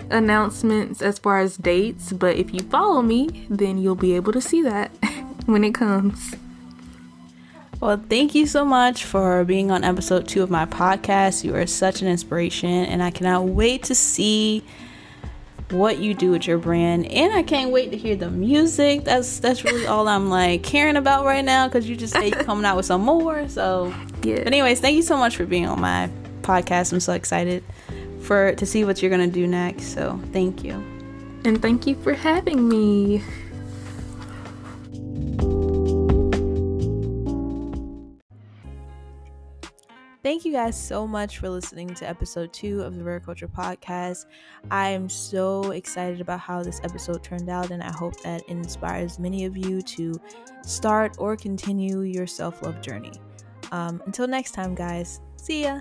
[0.09, 4.41] announcements as far as dates, but if you follow me, then you'll be able to
[4.41, 4.87] see that
[5.45, 6.35] when it comes.
[7.79, 11.43] Well, thank you so much for being on episode two of my podcast.
[11.43, 14.63] You are such an inspiration, and I cannot wait to see
[15.71, 17.05] what you do with your brand.
[17.07, 19.03] And i can't wait to hear the music.
[19.03, 22.43] That's that's really all i'm like caring about right now because you just say you're
[22.43, 23.47] coming out with some more.
[23.47, 23.93] So
[24.23, 24.37] yeah.
[24.37, 26.09] but anyways thank you so much for being on my
[26.41, 26.93] podcast.
[26.93, 27.63] I'm so excited
[28.21, 29.93] for to see what you're gonna do next.
[29.93, 30.73] So thank you.
[31.43, 33.23] And thank you for having me
[40.23, 44.27] Thank you guys so much for listening to episode two of the Rare Culture Podcast.
[44.69, 49.17] I am so excited about how this episode turned out, and I hope that inspires
[49.17, 50.21] many of you to
[50.61, 53.13] start or continue your self love journey.
[53.71, 55.79] Um, until next time, guys, see ya.